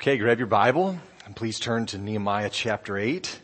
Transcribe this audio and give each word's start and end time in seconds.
Okay, 0.00 0.16
grab 0.16 0.38
your 0.38 0.46
Bible 0.46 0.98
and 1.26 1.36
please 1.36 1.60
turn 1.60 1.84
to 1.84 1.98
Nehemiah 1.98 2.48
chapter 2.48 2.96
8. 2.96 3.38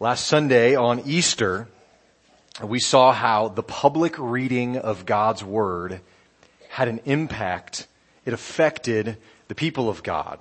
Last 0.00 0.26
Sunday 0.26 0.76
on 0.76 1.00
Easter, 1.00 1.68
we 2.64 2.80
saw 2.80 3.12
how 3.12 3.48
the 3.48 3.62
public 3.62 4.14
reading 4.18 4.78
of 4.78 5.04
God's 5.04 5.44
Word 5.44 6.00
had 6.70 6.88
an 6.88 7.02
impact. 7.04 7.86
It 8.24 8.32
affected 8.32 9.18
the 9.48 9.54
people 9.54 9.90
of 9.90 10.02
God. 10.02 10.38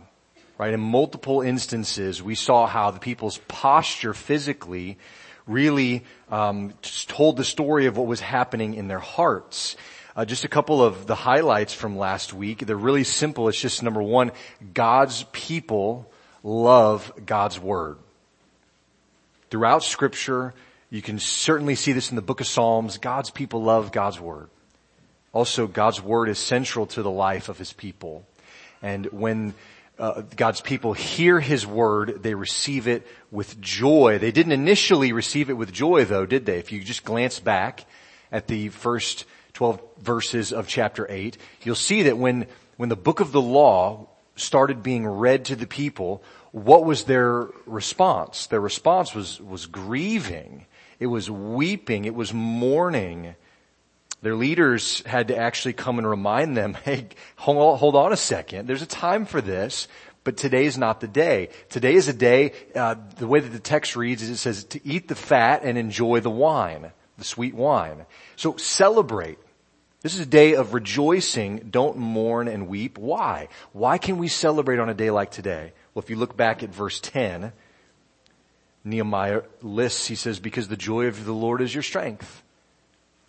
Right? 0.57 0.73
In 0.73 0.79
multiple 0.79 1.41
instances, 1.41 2.23
we 2.23 2.35
saw 2.35 2.67
how 2.67 2.91
the 2.91 3.01
people's 3.01 3.39
posture 3.49 4.13
physically 4.13 4.97
really 5.45 6.05
um, 6.31 6.73
told 6.81 7.35
the 7.35 7.43
story 7.43 7.87
of 7.87 7.97
what 7.97 8.07
was 8.07 8.21
happening 8.21 8.75
in 8.75 8.87
their 8.87 8.99
hearts. 8.99 9.75
Uh, 10.17 10.25
just 10.25 10.43
a 10.43 10.47
couple 10.47 10.83
of 10.83 11.05
the 11.05 11.13
highlights 11.13 11.75
from 11.75 11.95
last 11.95 12.33
week. 12.33 12.65
They're 12.65 12.75
really 12.75 13.03
simple. 13.03 13.49
It's 13.49 13.61
just 13.61 13.83
number 13.83 14.01
one, 14.01 14.31
God's 14.73 15.23
people 15.31 16.11
love 16.41 17.13
God's 17.23 17.59
word. 17.59 17.99
Throughout 19.51 19.83
scripture, 19.83 20.55
you 20.89 21.03
can 21.03 21.19
certainly 21.19 21.75
see 21.75 21.91
this 21.91 22.09
in 22.09 22.15
the 22.15 22.23
book 22.23 22.41
of 22.41 22.47
Psalms. 22.47 22.97
God's 22.97 23.29
people 23.29 23.61
love 23.61 23.91
God's 23.91 24.19
word. 24.19 24.49
Also, 25.33 25.67
God's 25.67 26.01
word 26.01 26.29
is 26.29 26.39
central 26.39 26.87
to 26.87 27.03
the 27.03 27.11
life 27.11 27.47
of 27.47 27.59
his 27.59 27.71
people. 27.71 28.25
And 28.81 29.05
when 29.07 29.53
uh, 29.99 30.23
God's 30.35 30.61
people 30.61 30.93
hear 30.93 31.39
his 31.39 31.67
word, 31.67 32.23
they 32.23 32.33
receive 32.33 32.87
it 32.87 33.05
with 33.29 33.61
joy. 33.61 34.17
They 34.17 34.31
didn't 34.31 34.53
initially 34.53 35.13
receive 35.13 35.51
it 35.51 35.57
with 35.57 35.71
joy 35.71 36.05
though, 36.05 36.25
did 36.25 36.47
they? 36.47 36.57
If 36.57 36.71
you 36.71 36.83
just 36.83 37.03
glance 37.03 37.39
back 37.39 37.85
at 38.31 38.47
the 38.47 38.69
first 38.69 39.25
12 39.57 39.81
verses 39.99 40.53
of 40.53 40.67
chapter 40.67 41.07
8, 41.09 41.35
you'll 41.63 41.73
see 41.73 42.03
that 42.03 42.15
when, 42.15 42.45
when 42.75 42.89
the 42.89 42.95
book 42.95 43.21
of 43.21 43.31
the 43.31 43.41
law 43.41 44.07
started 44.35 44.83
being 44.83 45.07
read 45.07 45.45
to 45.45 45.55
the 45.55 45.65
people, 45.65 46.21
what 46.51 46.85
was 46.85 47.05
their 47.05 47.47
response? 47.65 48.45
Their 48.45 48.61
response 48.61 49.15
was, 49.15 49.41
was 49.41 49.65
grieving. 49.65 50.67
It 50.99 51.07
was 51.07 51.31
weeping. 51.31 52.05
It 52.05 52.13
was 52.13 52.35
mourning. 52.35 53.33
Their 54.21 54.35
leaders 54.35 55.01
had 55.07 55.29
to 55.29 55.35
actually 55.35 55.73
come 55.73 55.97
and 55.97 56.07
remind 56.07 56.55
them, 56.55 56.75
hey, 56.85 57.07
hold, 57.35 57.95
on 57.95 58.13
a 58.13 58.17
second. 58.17 58.67
There's 58.67 58.83
a 58.83 58.85
time 58.85 59.25
for 59.25 59.41
this, 59.41 59.87
but 60.23 60.37
today 60.37 60.65
is 60.65 60.77
not 60.77 61.01
the 61.01 61.07
day. 61.07 61.49
Today 61.69 61.95
is 61.95 62.07
a 62.07 62.13
day, 62.13 62.51
uh, 62.75 62.93
the 63.15 63.25
way 63.25 63.39
that 63.39 63.49
the 63.49 63.57
text 63.57 63.95
reads 63.95 64.21
is 64.21 64.29
it 64.29 64.37
says 64.37 64.65
to 64.65 64.87
eat 64.87 65.07
the 65.07 65.15
fat 65.15 65.63
and 65.63 65.79
enjoy 65.79 66.19
the 66.19 66.29
wine, 66.29 66.91
the 67.17 67.23
sweet 67.23 67.55
wine. 67.55 68.05
So 68.35 68.55
celebrate. 68.57 69.39
This 70.03 70.13
is 70.13 70.21
a 70.21 70.25
day 70.27 70.53
of 70.53 70.73
rejoicing. 70.73 71.69
Don't 71.71 71.97
mourn 71.97 72.47
and 72.47 72.67
weep. 72.67 72.97
Why? 72.97 73.47
Why 73.73 73.97
can 73.97 74.17
we 74.17 74.27
celebrate 74.27 74.79
on 74.79 74.89
a 74.89 74.93
day 74.93 75.09
like 75.09 75.31
today? 75.31 75.73
Well, 75.93 76.03
if 76.03 76.09
you 76.09 76.15
look 76.15 76.37
back 76.37 76.61
at 76.61 76.69
verse 76.69 76.99
10, 76.99 77.51
Nehemiah 78.83 79.41
lists, 79.61 80.07
he 80.07 80.15
says, 80.15 80.39
because 80.39 80.67
the 80.67 80.77
joy 80.77 81.07
of 81.07 81.25
the 81.25 81.33
Lord 81.33 81.61
is 81.61 81.73
your 81.73 81.83
strength. 81.83 82.43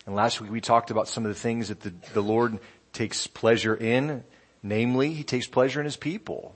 And 0.05 0.15
last 0.15 0.41
week 0.41 0.51
we 0.51 0.61
talked 0.61 0.91
about 0.91 1.07
some 1.07 1.25
of 1.25 1.29
the 1.29 1.39
things 1.39 1.69
that 1.69 1.81
the, 1.81 1.93
the 2.13 2.21
Lord 2.21 2.59
takes 2.93 3.25
pleasure 3.25 3.75
in. 3.75 4.23
Namely, 4.61 5.13
he 5.13 5.23
takes 5.23 5.47
pleasure 5.47 5.79
in 5.79 5.85
his 5.85 5.97
people. 5.97 6.55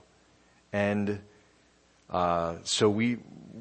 And 0.72 1.22
uh, 2.10 2.56
so 2.64 2.90
we 2.90 3.18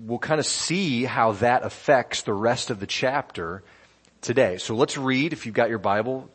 will 0.06 0.19
kind 0.19 0.39
of 0.39 0.47
see 0.47 1.05
how 1.05 1.33
that 1.33 1.64
affects 1.64 2.22
the 2.22 2.34
rest 2.34 2.70
of 2.70 2.78
the 2.78 2.87
chapter 2.87 3.62
today. 4.20 4.59
So 4.59 4.75
let's 4.75 4.98
read, 4.98 5.33
if 5.33 5.47
you've 5.47 5.55
got 5.55 5.70
your 5.70 5.78
Bible, 5.78 6.28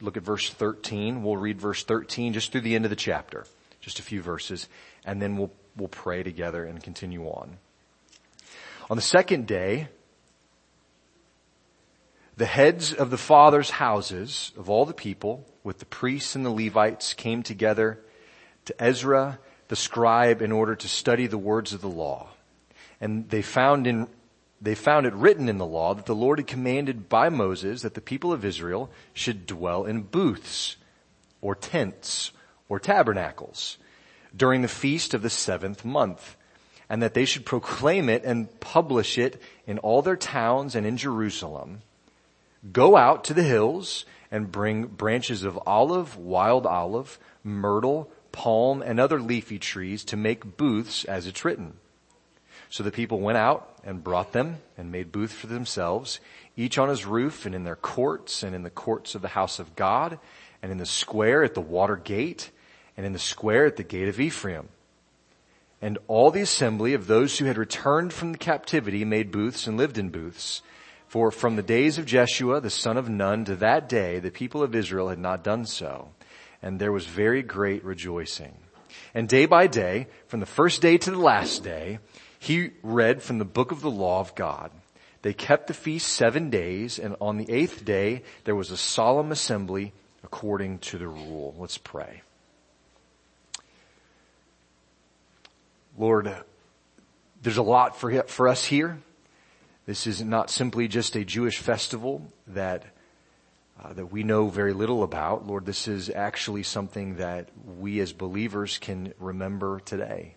look 0.00 0.16
at 0.16 0.22
verse 0.22 0.50
13. 0.50 1.22
We'll 1.22 1.36
read 1.36 1.60
verse 1.60 1.84
13 1.84 2.32
just 2.32 2.52
through 2.52 2.62
the 2.62 2.74
end 2.74 2.84
of 2.84 2.90
the 2.90 2.96
chapter, 2.96 3.46
just 3.80 3.98
a 3.98 4.02
few 4.02 4.22
verses, 4.22 4.68
and 5.04 5.20
then 5.20 5.36
we'll, 5.36 5.52
we'll 5.76 5.88
pray 5.88 6.22
together 6.22 6.64
and 6.64 6.82
continue 6.82 7.24
on. 7.26 7.58
On 8.88 8.96
the 8.96 9.02
second 9.02 9.46
day, 9.46 9.88
the 12.36 12.46
heads 12.46 12.92
of 12.92 13.10
the 13.10 13.18
fathers' 13.18 13.70
houses 13.70 14.52
of 14.56 14.70
all 14.70 14.86
the 14.86 14.94
people 14.94 15.46
with 15.62 15.78
the 15.78 15.84
priests 15.84 16.34
and 16.34 16.44
the 16.44 16.50
Levites 16.50 17.14
came 17.14 17.42
together 17.42 18.00
to 18.64 18.82
Ezra 18.82 19.38
the 19.68 19.76
scribe 19.76 20.42
in 20.42 20.50
order 20.50 20.74
to 20.74 20.88
study 20.88 21.28
the 21.28 21.38
words 21.38 21.72
of 21.72 21.80
the 21.80 21.88
law. 21.88 22.28
And 23.00 23.28
they 23.28 23.42
found 23.42 23.86
in 23.86 24.08
they 24.60 24.74
found 24.74 25.06
it 25.06 25.14
written 25.14 25.48
in 25.48 25.58
the 25.58 25.66
law 25.66 25.94
that 25.94 26.06
the 26.06 26.14
Lord 26.14 26.38
had 26.38 26.46
commanded 26.46 27.08
by 27.08 27.28
Moses 27.28 27.82
that 27.82 27.94
the 27.94 28.00
people 28.00 28.32
of 28.32 28.44
Israel 28.44 28.90
should 29.14 29.46
dwell 29.46 29.84
in 29.84 30.02
booths 30.02 30.76
or 31.40 31.54
tents 31.54 32.32
or 32.68 32.78
tabernacles 32.78 33.78
during 34.36 34.62
the 34.62 34.68
feast 34.68 35.14
of 35.14 35.22
the 35.22 35.30
seventh 35.30 35.84
month 35.84 36.36
and 36.90 37.02
that 37.02 37.14
they 37.14 37.24
should 37.24 37.46
proclaim 37.46 38.08
it 38.08 38.24
and 38.24 38.60
publish 38.60 39.16
it 39.16 39.40
in 39.66 39.78
all 39.78 40.02
their 40.02 40.16
towns 40.16 40.74
and 40.74 40.86
in 40.86 40.96
Jerusalem. 40.96 41.82
Go 42.72 42.96
out 42.96 43.24
to 43.24 43.34
the 43.34 43.44
hills 43.44 44.04
and 44.30 44.52
bring 44.52 44.86
branches 44.86 45.42
of 45.42 45.58
olive, 45.66 46.16
wild 46.16 46.66
olive, 46.66 47.18
myrtle, 47.42 48.10
palm, 48.32 48.82
and 48.82 49.00
other 49.00 49.20
leafy 49.20 49.58
trees 49.58 50.04
to 50.04 50.16
make 50.16 50.56
booths 50.56 51.04
as 51.04 51.26
it's 51.26 51.44
written. 51.44 51.74
So 52.68 52.82
the 52.82 52.92
people 52.92 53.20
went 53.20 53.38
out 53.38 53.69
and 53.84 54.04
brought 54.04 54.32
them 54.32 54.58
and 54.76 54.92
made 54.92 55.12
booths 55.12 55.34
for 55.34 55.46
themselves, 55.46 56.20
each 56.56 56.78
on 56.78 56.88
his 56.88 57.06
roof 57.06 57.46
and 57.46 57.54
in 57.54 57.64
their 57.64 57.76
courts 57.76 58.42
and 58.42 58.54
in 58.54 58.62
the 58.62 58.70
courts 58.70 59.14
of 59.14 59.22
the 59.22 59.28
house 59.28 59.58
of 59.58 59.76
God 59.76 60.18
and 60.62 60.70
in 60.70 60.78
the 60.78 60.86
square 60.86 61.42
at 61.42 61.54
the 61.54 61.60
water 61.60 61.96
gate 61.96 62.50
and 62.96 63.06
in 63.06 63.12
the 63.12 63.18
square 63.18 63.66
at 63.66 63.76
the 63.76 63.82
gate 63.82 64.08
of 64.08 64.20
Ephraim. 64.20 64.68
And 65.82 65.98
all 66.08 66.30
the 66.30 66.42
assembly 66.42 66.92
of 66.92 67.06
those 67.06 67.38
who 67.38 67.46
had 67.46 67.56
returned 67.56 68.12
from 68.12 68.32
the 68.32 68.38
captivity 68.38 69.04
made 69.04 69.32
booths 69.32 69.66
and 69.66 69.76
lived 69.76 69.96
in 69.96 70.10
booths. 70.10 70.62
For 71.08 71.30
from 71.30 71.56
the 71.56 71.62
days 71.62 71.98
of 71.98 72.06
Jeshua, 72.06 72.60
the 72.60 72.70
son 72.70 72.96
of 72.96 73.08
Nun, 73.08 73.44
to 73.46 73.56
that 73.56 73.88
day, 73.88 74.18
the 74.18 74.30
people 74.30 74.62
of 74.62 74.74
Israel 74.74 75.08
had 75.08 75.18
not 75.18 75.42
done 75.42 75.64
so. 75.64 76.10
And 76.62 76.78
there 76.78 76.92
was 76.92 77.06
very 77.06 77.42
great 77.42 77.82
rejoicing. 77.84 78.54
And 79.14 79.28
day 79.28 79.46
by 79.46 79.66
day, 79.66 80.08
from 80.26 80.40
the 80.40 80.46
first 80.46 80.82
day 80.82 80.98
to 80.98 81.10
the 81.10 81.18
last 81.18 81.64
day, 81.64 81.98
he 82.40 82.70
read 82.82 83.22
from 83.22 83.38
the 83.38 83.44
book 83.44 83.70
of 83.70 83.82
the 83.82 83.90
law 83.90 84.18
of 84.18 84.34
God. 84.34 84.70
They 85.20 85.34
kept 85.34 85.66
the 85.66 85.74
feast 85.74 86.08
seven 86.08 86.48
days, 86.48 86.98
and 86.98 87.14
on 87.20 87.36
the 87.36 87.52
eighth 87.52 87.84
day 87.84 88.22
there 88.44 88.56
was 88.56 88.70
a 88.70 88.78
solemn 88.78 89.30
assembly 89.30 89.92
according 90.24 90.78
to 90.78 90.96
the 90.96 91.06
rule. 91.06 91.54
Let's 91.58 91.76
pray. 91.76 92.22
Lord, 95.98 96.34
there's 97.42 97.58
a 97.58 97.62
lot 97.62 98.00
for, 98.00 98.22
for 98.22 98.48
us 98.48 98.64
here. 98.64 98.98
This 99.84 100.06
is 100.06 100.22
not 100.22 100.48
simply 100.48 100.88
just 100.88 101.16
a 101.16 101.24
Jewish 101.26 101.58
festival 101.58 102.32
that 102.46 102.84
uh, 103.82 103.92
that 103.94 104.06
we 104.06 104.22
know 104.22 104.48
very 104.48 104.72
little 104.72 105.02
about. 105.02 105.46
Lord, 105.46 105.66
this 105.66 105.88
is 105.88 106.10
actually 106.10 106.62
something 106.62 107.16
that 107.16 107.48
we 107.78 108.00
as 108.00 108.12
believers 108.12 108.78
can 108.78 109.12
remember 109.18 109.80
today. 109.80 110.36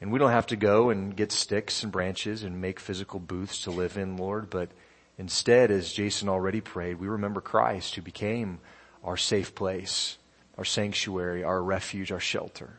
And 0.00 0.12
we 0.12 0.18
don't 0.18 0.30
have 0.30 0.46
to 0.48 0.56
go 0.56 0.90
and 0.90 1.16
get 1.16 1.32
sticks 1.32 1.82
and 1.82 1.90
branches 1.90 2.44
and 2.44 2.60
make 2.60 2.78
physical 2.78 3.18
booths 3.18 3.62
to 3.62 3.70
live 3.70 3.96
in, 3.96 4.16
Lord, 4.16 4.48
but 4.48 4.70
instead, 5.18 5.70
as 5.70 5.92
Jason 5.92 6.28
already 6.28 6.60
prayed, 6.60 7.00
we 7.00 7.08
remember 7.08 7.40
Christ 7.40 7.96
who 7.96 8.02
became 8.02 8.60
our 9.02 9.16
safe 9.16 9.54
place, 9.54 10.18
our 10.56 10.64
sanctuary, 10.64 11.42
our 11.42 11.62
refuge, 11.62 12.12
our 12.12 12.20
shelter. 12.20 12.78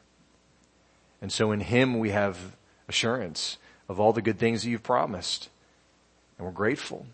And 1.21 1.31
so 1.31 1.51
in 1.51 1.59
Him 1.59 1.99
we 1.99 2.11
have 2.11 2.55
assurance 2.87 3.57
of 3.89 3.99
all 3.99 4.13
the 4.13 4.21
good 4.21 4.39
things 4.39 4.63
that 4.63 4.69
you've 4.69 4.83
promised. 4.83 5.49
And 6.37 6.45
we're 6.45 6.53
grateful. 6.53 7.05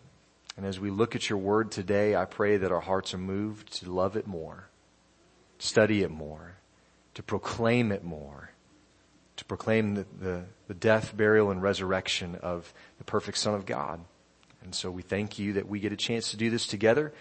And 0.58 0.66
as 0.66 0.80
we 0.80 0.90
look 0.90 1.16
at 1.16 1.30
your 1.30 1.40
word 1.40 1.72
today, 1.72 2.16
I 2.16 2.26
pray 2.26 2.58
that 2.58 2.72
our 2.72 2.82
hearts 2.82 3.14
are 3.14 3.20
moved 3.20 3.74
to 3.80 3.92
love 3.92 4.16
it 4.16 4.28
more, 4.28 4.70
study 5.58 6.04
it 6.04 6.12
more, 6.12 6.56
to 7.16 7.24
proclaim 7.24 7.92
it 7.92 8.04
more, 8.04 8.52
to 9.38 9.46
proclaim 9.46 9.96
the, 9.96 10.06
the, 10.20 10.44
the, 10.68 10.74
death, 10.74 11.16
burial, 11.16 11.52
and 11.52 11.62
resurrection 11.62 12.36
of 12.36 12.74
the 12.98 13.04
perfect 13.04 13.38
Son 13.38 13.54
of 13.54 13.66
God. 13.66 14.00
And 14.64 14.74
so 14.74 14.90
we 14.90 15.02
thank 15.02 15.38
you 15.38 15.54
that 15.54 15.68
we 15.68 15.80
get 15.80 15.92
a 15.92 15.98
chance 15.98 16.32
to 16.32 16.38
do 16.38 16.50
this 16.50 16.66
together. 16.68 17.14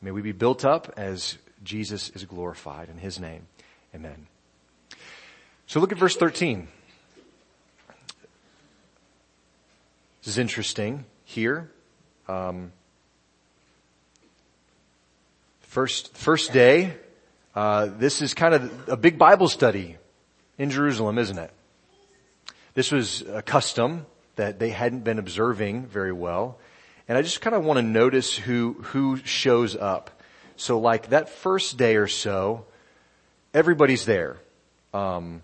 May 0.00 0.10
we 0.10 0.22
be 0.22 0.32
built 0.32 0.64
up 0.64 0.92
as 0.96 1.36
Jesus 1.64 2.10
is 2.10 2.24
glorified 2.24 2.88
in 2.88 2.98
His 2.98 3.18
name. 3.18 3.46
Amen. 3.94 4.26
So 5.66 5.80
look 5.80 5.92
at 5.92 5.98
verse 5.98 6.16
13. 6.16 6.68
This 10.22 10.34
is 10.34 10.38
interesting 10.38 11.04
here. 11.24 11.70
Um, 12.28 12.72
first, 15.60 16.16
first 16.16 16.52
day, 16.52 16.94
uh, 17.54 17.86
this 17.98 18.22
is 18.22 18.34
kind 18.34 18.54
of 18.54 18.88
a 18.88 18.96
big 18.96 19.18
Bible 19.18 19.48
study 19.48 19.96
in 20.58 20.70
Jerusalem, 20.70 21.18
isn't 21.18 21.38
it? 21.38 21.50
This 22.76 22.92
was 22.92 23.22
a 23.22 23.40
custom 23.40 24.04
that 24.34 24.58
they 24.58 24.68
hadn't 24.68 25.02
been 25.02 25.18
observing 25.18 25.86
very 25.86 26.12
well. 26.12 26.58
And 27.08 27.16
I 27.16 27.22
just 27.22 27.40
kind 27.40 27.56
of 27.56 27.64
want 27.64 27.78
to 27.78 27.82
notice 27.82 28.36
who, 28.36 28.74
who 28.82 29.16
shows 29.24 29.74
up. 29.74 30.20
So 30.56 30.78
like 30.78 31.08
that 31.08 31.30
first 31.30 31.78
day 31.78 31.96
or 31.96 32.06
so, 32.06 32.66
everybody's 33.54 34.04
there. 34.04 34.36
Um, 34.92 35.42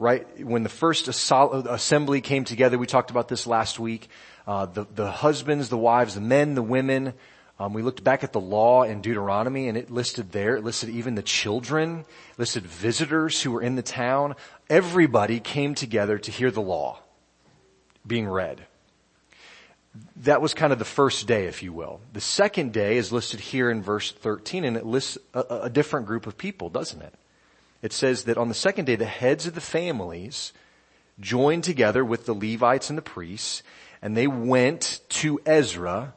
right? 0.00 0.44
When 0.44 0.64
the 0.64 0.68
first 0.68 1.06
assembly 1.06 2.20
came 2.20 2.42
together, 2.42 2.76
we 2.76 2.88
talked 2.88 3.12
about 3.12 3.28
this 3.28 3.46
last 3.46 3.78
week. 3.78 4.08
Uh, 4.44 4.66
the, 4.66 4.84
the 4.92 5.12
husbands, 5.12 5.68
the 5.68 5.78
wives, 5.78 6.16
the 6.16 6.20
men, 6.20 6.56
the 6.56 6.62
women. 6.62 7.14
Um, 7.58 7.74
we 7.74 7.82
looked 7.82 8.02
back 8.02 8.24
at 8.24 8.32
the 8.32 8.40
law 8.40 8.82
in 8.82 9.02
Deuteronomy 9.02 9.68
and 9.68 9.76
it 9.76 9.90
listed 9.90 10.32
there, 10.32 10.56
it 10.56 10.64
listed 10.64 10.88
even 10.88 11.14
the 11.14 11.22
children, 11.22 12.04
listed 12.38 12.66
visitors 12.66 13.42
who 13.42 13.52
were 13.52 13.62
in 13.62 13.76
the 13.76 13.82
town. 13.82 14.34
Everybody 14.68 15.38
came 15.38 15.74
together 15.74 16.18
to 16.18 16.30
hear 16.30 16.50
the 16.50 16.62
law 16.62 17.00
being 18.06 18.26
read. 18.26 18.66
That 20.16 20.40
was 20.40 20.54
kind 20.54 20.72
of 20.72 20.78
the 20.78 20.86
first 20.86 21.26
day, 21.26 21.44
if 21.44 21.62
you 21.62 21.72
will. 21.72 22.00
The 22.14 22.20
second 22.20 22.72
day 22.72 22.96
is 22.96 23.12
listed 23.12 23.40
here 23.40 23.70
in 23.70 23.82
verse 23.82 24.10
13 24.10 24.64
and 24.64 24.76
it 24.76 24.86
lists 24.86 25.18
a, 25.34 25.40
a 25.64 25.70
different 25.70 26.06
group 26.06 26.26
of 26.26 26.38
people, 26.38 26.70
doesn't 26.70 27.02
it? 27.02 27.14
It 27.82 27.92
says 27.92 28.24
that 28.24 28.38
on 28.38 28.48
the 28.48 28.54
second 28.54 28.86
day, 28.86 28.96
the 28.96 29.04
heads 29.04 29.46
of 29.46 29.54
the 29.54 29.60
families 29.60 30.52
joined 31.20 31.64
together 31.64 32.04
with 32.04 32.24
the 32.24 32.34
Levites 32.34 32.88
and 32.88 32.96
the 32.96 33.02
priests 33.02 33.62
and 34.00 34.16
they 34.16 34.26
went 34.26 35.00
to 35.08 35.40
Ezra 35.46 36.14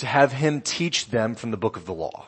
to 0.00 0.06
have 0.06 0.32
him 0.32 0.60
teach 0.60 1.06
them 1.06 1.34
from 1.34 1.50
the 1.50 1.56
book 1.56 1.76
of 1.76 1.84
the 1.84 1.92
law. 1.94 2.26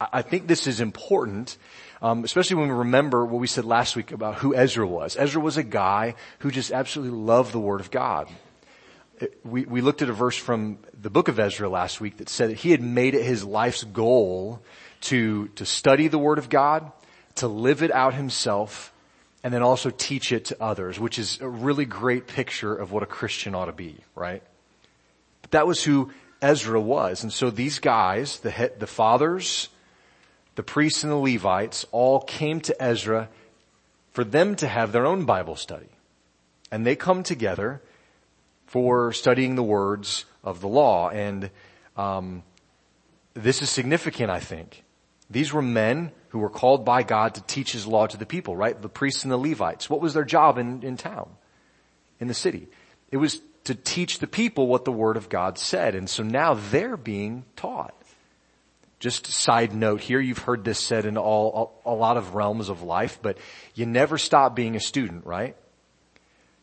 I 0.00 0.22
think 0.22 0.46
this 0.46 0.66
is 0.66 0.80
important, 0.80 1.56
um, 2.00 2.24
especially 2.24 2.56
when 2.56 2.68
we 2.68 2.74
remember 2.74 3.24
what 3.24 3.40
we 3.40 3.46
said 3.46 3.64
last 3.64 3.94
week 3.94 4.10
about 4.10 4.36
who 4.36 4.54
Ezra 4.54 4.86
was. 4.86 5.16
Ezra 5.16 5.40
was 5.40 5.56
a 5.56 5.62
guy 5.62 6.14
who 6.40 6.50
just 6.50 6.72
absolutely 6.72 7.16
loved 7.16 7.52
the 7.52 7.60
Word 7.60 7.80
of 7.80 7.90
God. 7.90 8.28
we, 9.44 9.64
we 9.64 9.80
looked 9.80 10.02
at 10.02 10.08
a 10.08 10.12
verse 10.12 10.36
from 10.36 10.78
the 11.00 11.10
book 11.10 11.28
of 11.28 11.38
Ezra 11.38 11.68
last 11.68 12.00
week 12.00 12.16
that 12.16 12.28
said 12.28 12.50
that 12.50 12.58
he 12.58 12.70
had 12.70 12.80
made 12.80 13.14
it 13.14 13.24
his 13.24 13.44
life's 13.44 13.84
goal 13.84 14.62
to, 15.02 15.48
to 15.48 15.64
study 15.64 16.08
the 16.08 16.18
Word 16.18 16.38
of 16.38 16.48
God, 16.48 16.90
to 17.36 17.48
live 17.48 17.82
it 17.82 17.92
out 17.92 18.14
himself, 18.14 18.92
and 19.44 19.52
then 19.52 19.62
also 19.62 19.90
teach 19.90 20.30
it 20.32 20.46
to 20.46 20.56
others, 20.60 20.98
which 20.98 21.18
is 21.18 21.40
a 21.40 21.48
really 21.48 21.84
great 21.84 22.26
picture 22.28 22.74
of 22.74 22.92
what 22.92 23.02
a 23.02 23.06
Christian 23.06 23.54
ought 23.54 23.66
to 23.66 23.72
be, 23.72 23.98
right? 24.14 24.42
But 25.42 25.50
that 25.52 25.66
was 25.66 25.84
who 25.84 26.10
Ezra 26.40 26.80
was. 26.80 27.22
And 27.22 27.32
so 27.32 27.50
these 27.50 27.78
guys, 27.78 28.40
the, 28.40 28.72
the 28.78 28.86
fathers, 28.86 29.68
the 30.54 30.62
priests 30.62 31.04
and 31.04 31.12
the 31.12 31.16
Levites 31.16 31.86
all 31.92 32.20
came 32.20 32.60
to 32.62 32.82
Ezra 32.82 33.28
for 34.12 34.24
them 34.24 34.56
to 34.56 34.68
have 34.68 34.92
their 34.92 35.06
own 35.06 35.24
Bible 35.24 35.56
study. 35.56 35.88
And 36.70 36.86
they 36.86 36.96
come 36.96 37.22
together 37.22 37.82
for 38.66 39.12
studying 39.12 39.54
the 39.54 39.62
words 39.62 40.24
of 40.42 40.60
the 40.60 40.68
law. 40.68 41.10
And 41.10 41.50
um, 41.96 42.42
this 43.34 43.62
is 43.62 43.70
significant, 43.70 44.30
I 44.30 44.40
think. 44.40 44.84
These 45.30 45.52
were 45.52 45.62
men 45.62 46.12
who 46.28 46.38
were 46.38 46.50
called 46.50 46.84
by 46.84 47.02
God 47.02 47.34
to 47.34 47.42
teach 47.42 47.72
his 47.72 47.86
law 47.86 48.06
to 48.06 48.16
the 48.16 48.26
people, 48.26 48.56
right? 48.56 48.80
The 48.80 48.88
priests 48.88 49.22
and 49.22 49.32
the 49.32 49.36
Levites. 49.36 49.88
What 49.88 50.00
was 50.00 50.14
their 50.14 50.24
job 50.24 50.58
in, 50.58 50.82
in 50.82 50.96
town, 50.96 51.30
in 52.20 52.28
the 52.28 52.34
city? 52.34 52.68
It 53.10 53.18
was 53.18 53.40
to 53.64 53.74
teach 53.74 54.18
the 54.18 54.26
people 54.26 54.66
what 54.66 54.84
the 54.84 54.92
word 54.92 55.16
of 55.16 55.28
God 55.28 55.58
said. 55.58 55.94
And 55.94 56.08
so 56.08 56.22
now 56.22 56.54
they're 56.54 56.96
being 56.96 57.44
taught. 57.56 57.94
Just 58.98 59.26
side 59.26 59.74
note 59.74 60.00
here, 60.00 60.20
you've 60.20 60.38
heard 60.38 60.64
this 60.64 60.78
said 60.78 61.06
in 61.06 61.16
all, 61.16 61.80
a 61.84 61.92
lot 61.92 62.16
of 62.16 62.34
realms 62.34 62.68
of 62.68 62.82
life, 62.82 63.18
but 63.20 63.36
you 63.74 63.84
never 63.84 64.16
stop 64.16 64.54
being 64.54 64.76
a 64.76 64.80
student, 64.80 65.26
right? 65.26 65.56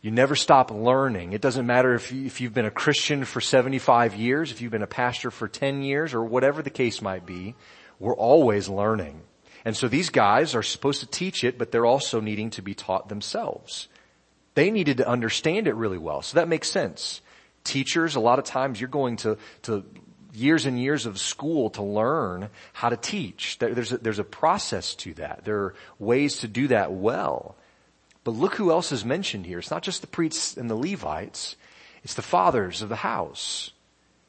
You 0.01 0.11
never 0.11 0.35
stop 0.37 0.71
learning. 0.71 1.33
It 1.33 1.41
doesn't 1.41 1.65
matter 1.65 1.93
if, 1.95 2.11
you, 2.13 2.25
if 2.25 2.39
you've 2.39 2.53
been 2.53 2.65
a 2.65 2.71
Christian 2.71 3.25
for 3.25 3.41
75 3.41 4.15
years, 4.15 4.51
if 4.51 4.61
you've 4.61 4.71
been 4.71 4.81
a 4.81 4.87
pastor 4.87 5.31
for 5.31 5.49
10 5.49 5.81
years, 5.81 6.13
or 6.13 6.23
whatever 6.23 6.61
the 6.61 6.69
case 6.69 7.01
might 7.01 7.25
be, 7.25 7.55
we're 7.99 8.15
always 8.15 8.69
learning. 8.69 9.21
And 9.65 9.75
so 9.75 9.89
these 9.89 10.09
guys 10.09 10.55
are 10.55 10.63
supposed 10.63 11.01
to 11.01 11.07
teach 11.07 11.43
it, 11.43 11.57
but 11.57 11.71
they're 11.71 11.85
also 11.85 12.21
needing 12.21 12.49
to 12.51 12.61
be 12.61 12.73
taught 12.73 13.09
themselves. 13.09 13.89
They 14.59 14.71
needed 14.71 14.97
to 14.97 15.07
understand 15.07 15.69
it 15.69 15.75
really 15.75 15.97
well. 15.97 16.21
So 16.21 16.35
that 16.35 16.49
makes 16.49 16.69
sense. 16.69 17.21
Teachers, 17.63 18.17
a 18.17 18.19
lot 18.19 18.39
of 18.39 18.43
times 18.43 18.81
you're 18.81 18.89
going 18.89 19.15
to, 19.23 19.37
to 19.61 19.85
years 20.33 20.65
and 20.65 20.77
years 20.77 21.05
of 21.05 21.17
school 21.17 21.69
to 21.69 21.81
learn 21.81 22.49
how 22.73 22.89
to 22.89 22.97
teach. 22.97 23.57
There's 23.59 23.93
a, 23.93 23.99
there's 23.99 24.19
a 24.19 24.25
process 24.25 24.95
to 24.95 25.13
that. 25.13 25.45
There 25.45 25.59
are 25.59 25.75
ways 25.97 26.39
to 26.39 26.49
do 26.49 26.67
that 26.67 26.91
well. 26.91 27.55
But 28.25 28.31
look 28.31 28.55
who 28.55 28.69
else 28.69 28.91
is 28.91 29.05
mentioned 29.05 29.45
here. 29.45 29.59
It's 29.59 29.71
not 29.71 29.81
just 29.81 30.01
the 30.01 30.07
priests 30.07 30.57
and 30.57 30.69
the 30.69 30.75
Levites. 30.75 31.55
It's 32.03 32.15
the 32.15 32.21
fathers 32.21 32.81
of 32.81 32.89
the 32.89 32.97
house. 32.97 33.71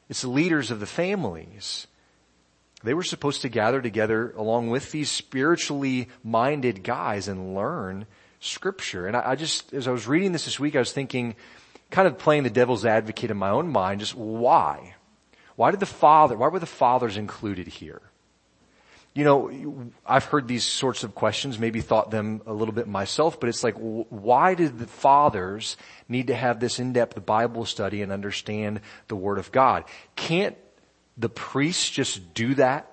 It's 0.07 0.21
the 0.21 0.29
leaders 0.29 0.71
of 0.71 0.79
the 0.79 0.85
families. 0.85 1.87
They 2.85 2.93
were 2.93 3.03
supposed 3.03 3.41
to 3.41 3.49
gather 3.49 3.81
together 3.81 4.33
along 4.37 4.69
with 4.69 4.93
these 4.93 5.11
spiritually 5.11 6.07
minded 6.23 6.83
guys 6.83 7.27
and 7.27 7.53
learn 7.53 8.05
scripture. 8.41 9.07
And 9.07 9.15
I, 9.15 9.31
I 9.31 9.35
just, 9.35 9.73
as 9.73 9.87
I 9.87 9.91
was 9.91 10.07
reading 10.07 10.33
this 10.33 10.45
this 10.45 10.59
week, 10.59 10.75
I 10.75 10.79
was 10.79 10.91
thinking, 10.91 11.35
kind 11.89 12.07
of 12.07 12.17
playing 12.17 12.43
the 12.43 12.49
devil's 12.49 12.85
advocate 12.85 13.31
in 13.31 13.37
my 13.37 13.49
own 13.49 13.69
mind, 13.69 14.01
just 14.01 14.15
why? 14.15 14.95
Why 15.55 15.71
did 15.71 15.79
the 15.79 15.85
father, 15.85 16.35
why 16.35 16.49
were 16.49 16.59
the 16.59 16.65
fathers 16.65 17.15
included 17.17 17.67
here? 17.67 18.01
You 19.13 19.25
know, 19.25 19.91
I've 20.05 20.23
heard 20.23 20.47
these 20.47 20.63
sorts 20.63 21.03
of 21.03 21.13
questions, 21.15 21.59
maybe 21.59 21.81
thought 21.81 22.11
them 22.11 22.41
a 22.45 22.53
little 22.53 22.73
bit 22.73 22.87
myself, 22.87 23.39
but 23.39 23.49
it's 23.49 23.63
like, 23.63 23.75
why 23.75 24.55
did 24.55 24.79
the 24.79 24.87
fathers 24.87 25.75
need 26.07 26.27
to 26.27 26.35
have 26.35 26.61
this 26.61 26.79
in-depth 26.79 27.25
Bible 27.25 27.65
study 27.65 28.01
and 28.01 28.11
understand 28.11 28.79
the 29.09 29.17
Word 29.17 29.37
of 29.37 29.51
God? 29.51 29.83
Can't 30.15 30.55
the 31.17 31.27
priests 31.27 31.89
just 31.89 32.33
do 32.33 32.55
that? 32.55 32.90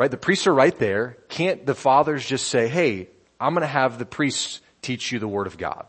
Right? 0.00 0.10
The 0.10 0.16
priests 0.16 0.46
are 0.46 0.54
right 0.54 0.78
there. 0.78 1.18
Can't 1.28 1.66
the 1.66 1.74
fathers 1.74 2.24
just 2.24 2.48
say, 2.48 2.68
hey, 2.68 3.10
I'm 3.38 3.52
going 3.52 3.60
to 3.60 3.66
have 3.66 3.98
the 3.98 4.06
priests 4.06 4.62
teach 4.80 5.12
you 5.12 5.18
the 5.18 5.28
Word 5.28 5.46
of 5.46 5.58
God? 5.58 5.84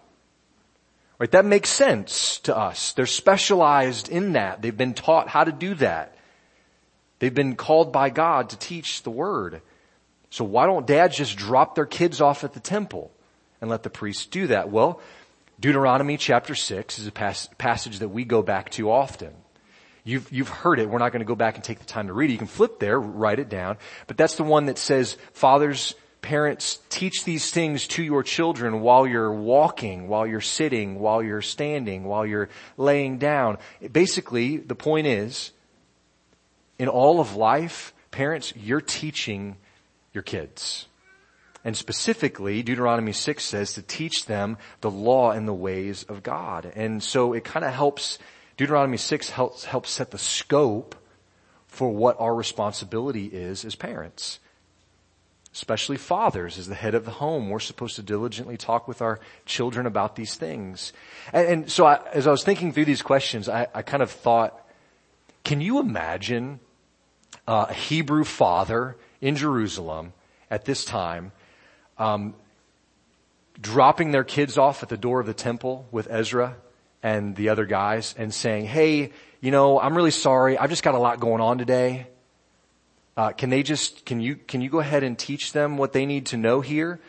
Right? 1.18 1.32
That 1.32 1.46
makes 1.46 1.70
sense 1.70 2.40
to 2.40 2.54
us. 2.54 2.92
They're 2.92 3.06
specialized 3.06 4.10
in 4.10 4.34
that. 4.34 4.62
They've 4.62 4.76
been 4.76 4.96
taught 4.96 5.30
how 5.30 5.46
to 5.46 5.54
do 5.54 5.76
that. 5.76 6.18
They've 7.20 7.34
been 7.34 7.56
called 7.56 7.94
by 7.94 8.10
God 8.10 8.50
to 8.50 8.58
teach 8.58 9.04
the 9.04 9.12
Word. 9.12 9.62
So 10.30 10.44
why 10.44 10.66
don't 10.66 10.86
dads 10.86 11.16
just 11.16 11.38
drop 11.38 11.76
their 11.76 11.86
kids 11.86 12.20
off 12.20 12.44
at 12.44 12.52
the 12.52 12.60
temple 12.60 13.12
and 13.62 13.70
let 13.70 13.84
the 13.84 13.90
priests 13.90 14.26
do 14.26 14.48
that? 14.48 14.70
Well, 14.70 15.00
Deuteronomy 15.58 16.18
chapter 16.18 16.54
6 16.54 17.00
is 17.00 17.08
a 17.08 17.14
pas- 17.14 17.48
passage 17.58 18.00
that 18.00 18.10
we 18.10 18.26
go 18.26 18.42
back 18.42 18.72
to 18.72 18.92
often. 18.92 19.32
You've, 20.04 20.32
you've 20.32 20.50
heard 20.50 20.80
it. 20.80 20.90
We're 20.90 21.00
not 21.00 21.12
going 21.12 21.22
to 21.22 21.26
go 21.26 21.36
back 21.36 21.56
and 21.56 21.64
take 21.64 21.80
the 21.80 21.86
time 21.86 22.08
to 22.08 22.14
read 22.14 22.30
it. 22.30 22.34
You 22.34 22.40
can 22.40 22.48
flip 22.48 22.80
there, 22.80 23.00
write 23.00 23.40
it 23.40 23.50
down. 23.50 23.78
But 24.08 24.18
that's 24.18 24.36
the 24.36 24.44
one 24.44 24.66
that 24.66 24.78
says, 24.78 25.16
fathers, 25.34 25.94
Parents, 26.22 26.80
teach 26.90 27.24
these 27.24 27.50
things 27.50 27.88
to 27.88 28.04
your 28.04 28.22
children 28.22 28.82
while 28.82 29.08
you're 29.08 29.34
walking, 29.34 30.08
while 30.08 30.28
you're 30.28 30.40
sitting, 30.40 31.00
while 31.00 31.24
you're 31.24 31.42
standing, 31.42 32.04
while 32.04 32.28
you're 32.28 32.50
laying 32.78 33.18
down. 33.18 33.58
Basically, 33.92 34.58
the 34.58 34.76
point 34.76 35.08
is, 35.08 35.52
in 36.78 36.88
all 36.88 37.20
of 37.20 37.36
life, 37.36 37.92
parents, 38.12 38.54
you're 38.56 38.82
teaching 38.82 39.56
your 40.14 40.22
kids. 40.22 40.86
And 41.66 41.76
specifically, 41.76 42.62
Deuteronomy 42.62 43.14
6 43.14 43.44
says 43.44 43.74
to 43.74 43.82
teach 43.82 44.28
them 44.28 44.58
the 44.82 44.92
law 44.92 45.32
and 45.32 45.48
the 45.48 45.54
ways 45.54 46.04
of 46.04 46.22
God. 46.22 46.72
And 46.76 47.02
so 47.02 47.34
it 47.34 47.44
kind 47.44 47.66
of 47.66 47.74
helps, 47.74 48.20
Deuteronomy 48.58 48.98
6 48.98 49.30
helps, 49.32 49.66
helps 49.66 49.90
set 49.90 50.12
the 50.12 50.18
scope 50.18 50.96
for 51.68 51.90
what 51.90 52.20
our 52.20 52.36
responsibility 52.36 53.26
is 53.28 53.64
as 53.66 53.76
parents 53.76 54.40
especially 55.54 55.98
fathers 55.98 56.58
as 56.58 56.68
the 56.68 56.76
head 56.76 56.96
of 56.96 57.06
the 57.06 57.12
home. 57.12 57.50
We're 57.50 57.60
supposed 57.60 57.96
to 57.98 58.04
diligently 58.04 58.58
talk 58.58 58.88
with 58.88 59.02
our 59.02 59.20
children 59.46 59.86
about 59.86 60.16
these 60.16 60.36
things. 60.36 60.94
And, 61.34 61.48
and 61.48 61.72
so 61.72 61.86
I, 61.86 62.00
as 62.14 62.26
I 62.26 62.32
was 62.32 62.44
thinking 62.44 62.72
through 62.72 62.86
these 62.86 63.02
questions, 63.02 63.50
I, 63.50 63.68
I 63.74 63.82
kind 63.82 64.02
of 64.02 64.12
thought, 64.12 64.58
can 65.44 65.60
you 65.60 65.80
imagine 65.80 66.60
uh, 67.48 67.68
a 67.70 67.74
Hebrew 67.74 68.24
father 68.24 68.96
in 69.20 69.36
Jerusalem 69.36 70.14
at 70.50 70.66
this 70.66 70.86
time 70.86 71.32
um, 71.98 72.34
dropping 73.60 74.12
their 74.12 74.24
kids 74.24 74.58
off 74.58 74.84
at 74.84 74.90
the 74.90 74.98
door 74.98 75.20
of 75.20 75.28
the 75.28 75.34
temple 75.34 75.86
with 75.92 76.08
Ezra 76.10 76.56
and 77.04 77.36
the 77.36 77.50
other 77.50 77.66
guys 77.66 78.16
and 78.18 78.34
saying, 78.34 78.66
hey, 78.66 79.12
you 79.40 79.52
know, 79.52 79.80
I'm 79.80 79.96
really 79.96 80.12
sorry. 80.12 80.58
I've 80.58 80.70
just 80.70 80.84
got 80.84 80.96
a 80.96 81.00
lot 81.00 81.20
going 81.20 81.42
on 81.42 81.58
today. 81.58 82.08
Uh, 83.18 83.32
can 83.32 83.50
they 83.50 83.64
just, 83.64 84.06
can 84.06 84.22
you, 84.22 84.36
can 84.36 84.62
you 84.62 84.70
go 84.70 84.80
ahead 84.80 85.04
and 85.04 85.18
teach 85.18 85.52
them 85.54 85.78
what 85.78 85.94
they 85.94 86.06
need 86.06 86.28
to 86.28 86.38
know 86.38 86.62
here? 86.62 87.00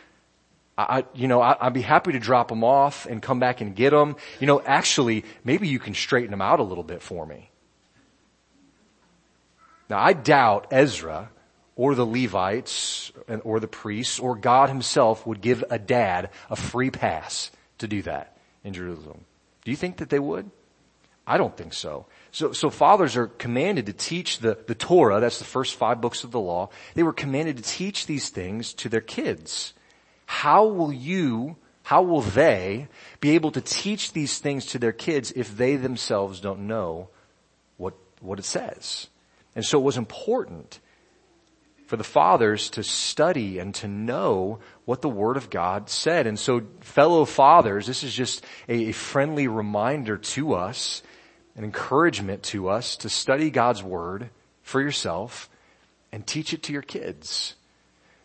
I, 0.75 1.05
you 1.13 1.27
know, 1.27 1.39
I, 1.39 1.65
would 1.65 1.73
be 1.73 1.81
happy 1.81 2.13
to 2.13 2.19
drop 2.19 2.47
them 2.47 2.63
off 2.63 3.05
and 3.05 3.21
come 3.21 3.39
back 3.39 3.61
and 3.61 3.75
get 3.75 3.91
them. 3.91 4.15
You 4.39 4.47
know, 4.47 4.61
actually, 4.61 5.23
maybe 5.43 5.67
you 5.67 5.77
can 5.77 5.93
straighten 5.93 6.31
them 6.31 6.41
out 6.41 6.59
a 6.59 6.63
little 6.63 6.83
bit 6.83 7.03
for 7.03 7.25
me. 7.25 7.51
Now, 9.89 9.99
I 9.99 10.13
doubt 10.13 10.67
Ezra 10.71 11.29
or 11.75 11.93
the 11.93 12.05
Levites 12.05 13.11
or 13.43 13.59
the 13.59 13.67
priests 13.67 14.19
or 14.19 14.35
God 14.35 14.69
himself 14.69 15.27
would 15.27 15.41
give 15.41 15.63
a 15.69 15.77
dad 15.77 16.31
a 16.49 16.55
free 16.55 16.89
pass 16.89 17.51
to 17.77 17.87
do 17.87 18.01
that 18.03 18.35
in 18.63 18.73
Jerusalem. 18.73 19.25
Do 19.65 19.71
you 19.71 19.77
think 19.77 19.97
that 19.97 20.09
they 20.09 20.19
would? 20.19 20.49
I 21.25 21.37
don't 21.37 21.55
think 21.55 21.73
so. 21.73 22.05
So, 22.31 22.51
so 22.51 22.69
fathers 22.69 23.15
are 23.15 23.27
commanded 23.27 23.85
to 23.85 23.93
teach 23.93 24.39
the, 24.39 24.57
the 24.67 24.75
Torah, 24.75 25.19
that's 25.21 25.39
the 25.39 25.45
first 25.45 25.75
five 25.75 26.01
books 26.01 26.23
of 26.23 26.31
the 26.31 26.39
law. 26.39 26.69
They 26.95 27.03
were 27.03 27.13
commanded 27.13 27.57
to 27.57 27.63
teach 27.63 28.05
these 28.05 28.29
things 28.29 28.73
to 28.75 28.89
their 28.89 29.01
kids. 29.01 29.73
How 30.25 30.65
will 30.65 30.91
you, 30.91 31.55
how 31.83 32.01
will 32.01 32.21
they 32.21 32.89
be 33.21 33.31
able 33.31 33.51
to 33.51 33.61
teach 33.61 34.11
these 34.11 34.39
things 34.39 34.65
to 34.67 34.79
their 34.79 34.91
kids 34.91 35.31
if 35.35 35.55
they 35.55 35.77
themselves 35.77 36.41
don't 36.41 36.67
know 36.67 37.09
what, 37.77 37.93
what 38.19 38.39
it 38.39 38.45
says? 38.45 39.07
And 39.55 39.63
so 39.63 39.79
it 39.79 39.83
was 39.83 39.97
important 39.97 40.79
for 41.85 41.95
the 41.95 42.03
fathers 42.03 42.69
to 42.71 42.83
study 42.83 43.59
and 43.59 43.73
to 43.75 43.87
know 43.87 44.59
what 44.85 45.01
the 45.01 45.09
Word 45.09 45.37
of 45.37 45.49
God 45.49 45.89
said. 45.89 46.27
And 46.27 46.37
so 46.37 46.63
fellow 46.81 47.25
fathers, 47.25 47.87
this 47.87 48.03
is 48.03 48.13
just 48.13 48.45
a, 48.67 48.91
friendly 48.91 49.47
reminder 49.47 50.17
to 50.17 50.53
us 50.53 51.01
an 51.55 51.63
encouragement 51.63 52.43
to 52.43 52.69
us 52.69 52.97
to 52.97 53.09
study 53.09 53.49
God's 53.49 53.83
Word 53.83 54.29
for 54.61 54.81
yourself 54.81 55.49
and 56.11 56.25
teach 56.25 56.53
it 56.53 56.63
to 56.63 56.73
your 56.73 56.81
kids. 56.81 57.55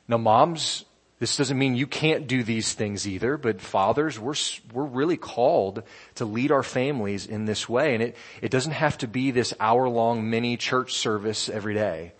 Now 0.08 0.16
moms, 0.16 0.84
this 1.18 1.36
doesn't 1.36 1.58
mean 1.58 1.74
you 1.74 1.86
can't 1.86 2.26
do 2.26 2.42
these 2.42 2.72
things 2.74 3.06
either, 3.06 3.36
but 3.36 3.60
fathers, 3.60 4.18
we're, 4.18 4.34
we're 4.72 4.84
really 4.84 5.16
called 5.16 5.82
to 6.16 6.24
lead 6.24 6.52
our 6.52 6.62
families 6.62 7.26
in 7.26 7.44
this 7.44 7.68
way. 7.68 7.94
And 7.94 8.02
it, 8.02 8.16
it 8.40 8.50
doesn't 8.50 8.72
have 8.72 8.98
to 8.98 9.08
be 9.08 9.30
this 9.30 9.52
hour 9.58 9.88
long 9.88 10.30
mini 10.30 10.56
church 10.56 10.94
service 10.94 11.48
every 11.48 11.74
day. 11.74 12.12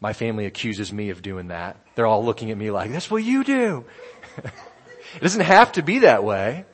My 0.00 0.14
family 0.14 0.46
accuses 0.46 0.92
me 0.92 1.10
of 1.10 1.20
doing 1.20 1.48
that. 1.48 1.76
They're 2.00 2.06
all 2.06 2.24
looking 2.24 2.50
at 2.50 2.56
me 2.56 2.70
like, 2.70 2.90
that's 2.92 3.10
what 3.10 3.22
you 3.22 3.44
do. 3.44 3.84
it 4.38 5.20
doesn't 5.20 5.42
have 5.42 5.72
to 5.72 5.82
be 5.82 5.98
that 5.98 6.24
way. 6.24 6.64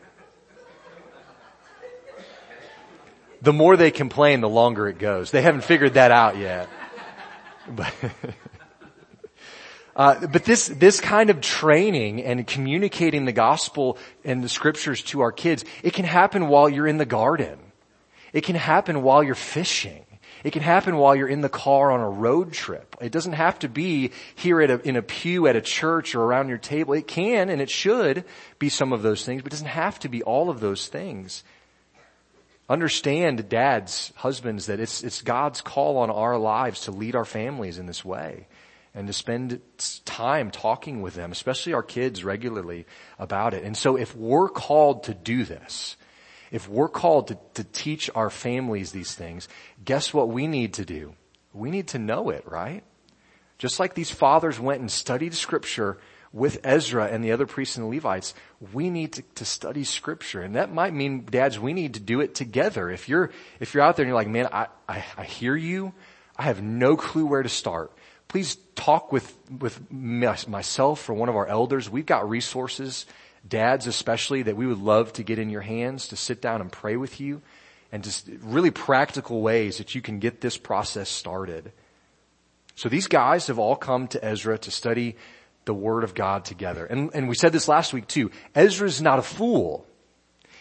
the 3.42 3.52
more 3.52 3.76
they 3.76 3.90
complain, 3.90 4.40
the 4.40 4.48
longer 4.48 4.86
it 4.86 5.00
goes. 5.00 5.32
They 5.32 5.42
haven't 5.42 5.62
figured 5.62 5.94
that 5.94 6.12
out 6.12 6.36
yet. 6.36 6.68
But, 7.68 7.92
uh, 9.96 10.26
but 10.28 10.44
this 10.44 10.68
this 10.68 11.00
kind 11.00 11.30
of 11.30 11.40
training 11.40 12.22
and 12.22 12.46
communicating 12.46 13.24
the 13.24 13.32
gospel 13.32 13.98
and 14.24 14.44
the 14.44 14.48
scriptures 14.48 15.02
to 15.10 15.22
our 15.22 15.32
kids, 15.32 15.64
it 15.82 15.92
can 15.92 16.04
happen 16.04 16.46
while 16.46 16.68
you're 16.68 16.86
in 16.86 16.98
the 16.98 17.04
garden. 17.04 17.58
It 18.32 18.44
can 18.44 18.54
happen 18.54 19.02
while 19.02 19.24
you're 19.24 19.34
fishing. 19.34 20.05
It 20.44 20.52
can 20.52 20.62
happen 20.62 20.96
while 20.96 21.16
you're 21.16 21.28
in 21.28 21.40
the 21.40 21.48
car 21.48 21.90
on 21.90 22.00
a 22.00 22.08
road 22.08 22.52
trip. 22.52 22.96
It 23.00 23.12
doesn't 23.12 23.32
have 23.32 23.58
to 23.60 23.68
be 23.68 24.12
here 24.34 24.60
a, 24.60 24.78
in 24.80 24.96
a 24.96 25.02
pew 25.02 25.46
at 25.46 25.56
a 25.56 25.60
church 25.60 26.14
or 26.14 26.22
around 26.22 26.48
your 26.48 26.58
table. 26.58 26.94
It 26.94 27.06
can 27.06 27.48
and 27.48 27.60
it 27.60 27.70
should 27.70 28.24
be 28.58 28.68
some 28.68 28.92
of 28.92 29.02
those 29.02 29.24
things, 29.24 29.42
but 29.42 29.52
it 29.52 29.56
doesn't 29.56 29.66
have 29.66 29.98
to 30.00 30.08
be 30.08 30.22
all 30.22 30.50
of 30.50 30.60
those 30.60 30.88
things. 30.88 31.42
Understand, 32.68 33.48
dads, 33.48 34.12
husbands, 34.16 34.66
that 34.66 34.80
it's, 34.80 35.04
it's 35.04 35.22
God's 35.22 35.60
call 35.60 35.98
on 35.98 36.10
our 36.10 36.36
lives 36.36 36.82
to 36.82 36.90
lead 36.90 37.14
our 37.14 37.24
families 37.24 37.78
in 37.78 37.86
this 37.86 38.04
way 38.04 38.48
and 38.92 39.06
to 39.06 39.12
spend 39.12 39.60
time 40.04 40.50
talking 40.50 41.02
with 41.02 41.14
them, 41.14 41.30
especially 41.30 41.74
our 41.74 41.82
kids 41.82 42.24
regularly 42.24 42.86
about 43.18 43.54
it. 43.54 43.62
And 43.62 43.76
so 43.76 43.96
if 43.96 44.16
we're 44.16 44.48
called 44.48 45.04
to 45.04 45.14
do 45.14 45.44
this, 45.44 45.96
if 46.50 46.68
we're 46.68 46.88
called 46.88 47.28
to, 47.28 47.38
to 47.54 47.64
teach 47.64 48.10
our 48.14 48.30
families 48.30 48.92
these 48.92 49.14
things, 49.14 49.48
guess 49.84 50.14
what 50.14 50.28
we 50.28 50.46
need 50.46 50.74
to 50.74 50.84
do? 50.84 51.14
We 51.52 51.70
need 51.70 51.88
to 51.88 51.98
know 51.98 52.30
it, 52.30 52.44
right? 52.46 52.84
Just 53.58 53.80
like 53.80 53.94
these 53.94 54.10
fathers 54.10 54.60
went 54.60 54.80
and 54.80 54.90
studied 54.90 55.34
scripture 55.34 55.98
with 56.32 56.60
Ezra 56.64 57.06
and 57.06 57.24
the 57.24 57.32
other 57.32 57.46
priests 57.46 57.78
and 57.78 57.88
Levites, 57.88 58.34
we 58.72 58.90
need 58.90 59.14
to, 59.14 59.22
to, 59.36 59.44
study 59.44 59.84
scripture. 59.84 60.42
And 60.42 60.56
that 60.56 60.72
might 60.72 60.92
mean, 60.92 61.24
dads, 61.24 61.58
we 61.58 61.72
need 61.72 61.94
to 61.94 62.00
do 62.00 62.20
it 62.20 62.34
together. 62.34 62.90
If 62.90 63.08
you're, 63.08 63.30
if 63.58 63.72
you're 63.72 63.82
out 63.82 63.96
there 63.96 64.04
and 64.04 64.08
you're 64.08 64.16
like, 64.16 64.28
man, 64.28 64.48
I, 64.52 64.66
I, 64.86 65.04
I 65.16 65.24
hear 65.24 65.56
you. 65.56 65.94
I 66.36 66.42
have 66.42 66.62
no 66.62 66.96
clue 66.96 67.24
where 67.24 67.42
to 67.42 67.48
start. 67.48 67.90
Please 68.28 68.56
talk 68.74 69.12
with, 69.12 69.34
with 69.60 69.80
myself 69.90 71.08
or 71.08 71.14
one 71.14 71.30
of 71.30 71.36
our 71.36 71.46
elders. 71.46 71.88
We've 71.88 72.04
got 72.04 72.28
resources, 72.28 73.06
dads 73.48 73.86
especially, 73.86 74.42
that 74.42 74.56
we 74.56 74.66
would 74.66 74.80
love 74.80 75.12
to 75.14 75.22
get 75.22 75.38
in 75.38 75.50
your 75.50 75.60
hands 75.60 76.08
to 76.08 76.16
sit 76.16 76.40
down 76.40 76.60
and 76.60 76.70
pray 76.70 76.96
with 76.96 77.20
you 77.20 77.42
and 77.92 78.02
just 78.02 78.28
really 78.42 78.70
practical 78.70 79.40
ways 79.40 79.78
that 79.78 79.94
you 79.94 80.02
can 80.02 80.18
get 80.18 80.40
this 80.40 80.56
process 80.56 81.08
started. 81.08 81.72
So 82.74 82.88
these 82.88 83.06
guys 83.06 83.46
have 83.46 83.58
all 83.58 83.76
come 83.76 84.08
to 84.08 84.24
Ezra 84.24 84.58
to 84.58 84.70
study 84.70 85.16
the 85.64 85.74
Word 85.74 86.04
of 86.04 86.14
God 86.14 86.44
together. 86.44 86.84
And, 86.84 87.10
and 87.14 87.28
we 87.28 87.34
said 87.34 87.52
this 87.52 87.68
last 87.68 87.92
week 87.92 88.06
too. 88.06 88.30
Ezra's 88.54 89.00
not 89.00 89.18
a 89.18 89.22
fool. 89.22 89.86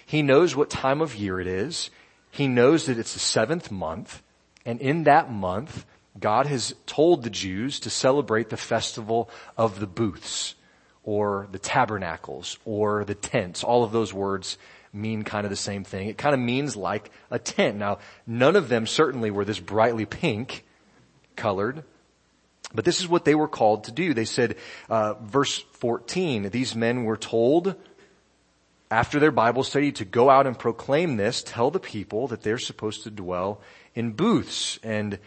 He 0.06 0.22
knows 0.22 0.56
what 0.56 0.70
time 0.70 1.02
of 1.02 1.16
year 1.16 1.40
it 1.40 1.48
is. 1.48 1.90
He 2.32 2.48
knows 2.48 2.86
that 2.86 2.98
it's 2.98 3.14
the 3.14 3.20
seventh 3.20 3.72
month. 3.72 4.22
And 4.66 4.80
in 4.82 5.04
that 5.04 5.32
month, 5.32 5.86
God 6.20 6.48
has 6.48 6.74
told 6.86 7.24
the 7.24 7.30
Jews 7.30 7.80
to 7.82 7.90
celebrate 7.90 8.50
the 8.50 8.58
festival 8.58 9.30
of 9.58 9.80
the 9.80 9.88
booths 9.88 10.56
or 11.06 11.48
the 11.52 11.60
tabernacles 11.60 12.58
or 12.66 13.06
the 13.06 13.16
tents. 13.16 13.64
All 13.64 13.84
of 13.84 13.92
those 13.92 14.14
words 14.14 14.58
mean 14.92 15.24
kind 15.24 15.46
of 15.46 15.52
the 15.52 15.56
same 15.56 15.84
thing. 15.84 16.10
It 16.10 16.18
kind 16.18 16.34
of 16.34 16.40
means 16.42 16.76
like 16.76 17.12
a 17.30 17.38
tent. 17.38 17.78
Now, 17.78 18.00
none 18.26 18.56
of 18.56 18.68
them 18.70 18.88
certainly 18.88 19.30
were 19.32 19.46
this 19.46 19.60
brightly 19.60 20.06
pink 20.06 20.66
colored. 21.36 21.84
But 22.74 22.86
this 22.86 23.00
is 23.00 23.08
what 23.08 23.24
they 23.24 23.36
were 23.36 23.48
called 23.48 23.86
to 23.86 23.92
do. 23.92 24.14
They 24.14 24.26
said, 24.26 24.58
uh, 24.90 25.14
verse 25.14 25.60
14, 25.74 26.50
these 26.50 26.76
men 26.76 27.04
were 27.04 27.18
told 27.18 27.76
after 28.90 29.20
their 29.20 29.32
Bible 29.32 29.64
study 29.64 29.92
to 29.94 30.06
go 30.06 30.30
out 30.30 30.48
and 30.48 30.58
proclaim 30.58 31.18
this, 31.18 31.44
tell 31.44 31.72
the 31.72 31.80
people 31.80 32.28
that 32.28 32.42
they're 32.42 32.58
supposed 32.58 33.04
to 33.04 33.12
dwell 33.12 33.62
in 33.94 34.12
booths. 34.12 34.80
And 34.84 35.20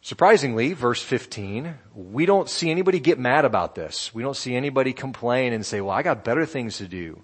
surprisingly, 0.00 0.72
verse 0.72 1.02
15, 1.02 1.74
we 1.94 2.26
don't 2.26 2.48
see 2.48 2.70
anybody 2.70 3.00
get 3.00 3.18
mad 3.18 3.44
about 3.44 3.74
this. 3.74 4.14
We 4.14 4.22
don't 4.22 4.36
see 4.36 4.54
anybody 4.54 4.92
complain 4.92 5.52
and 5.52 5.64
say, 5.64 5.80
well, 5.80 5.90
I 5.90 6.02
got 6.02 6.24
better 6.24 6.46
things 6.46 6.78
to 6.78 6.88
do. 6.88 7.22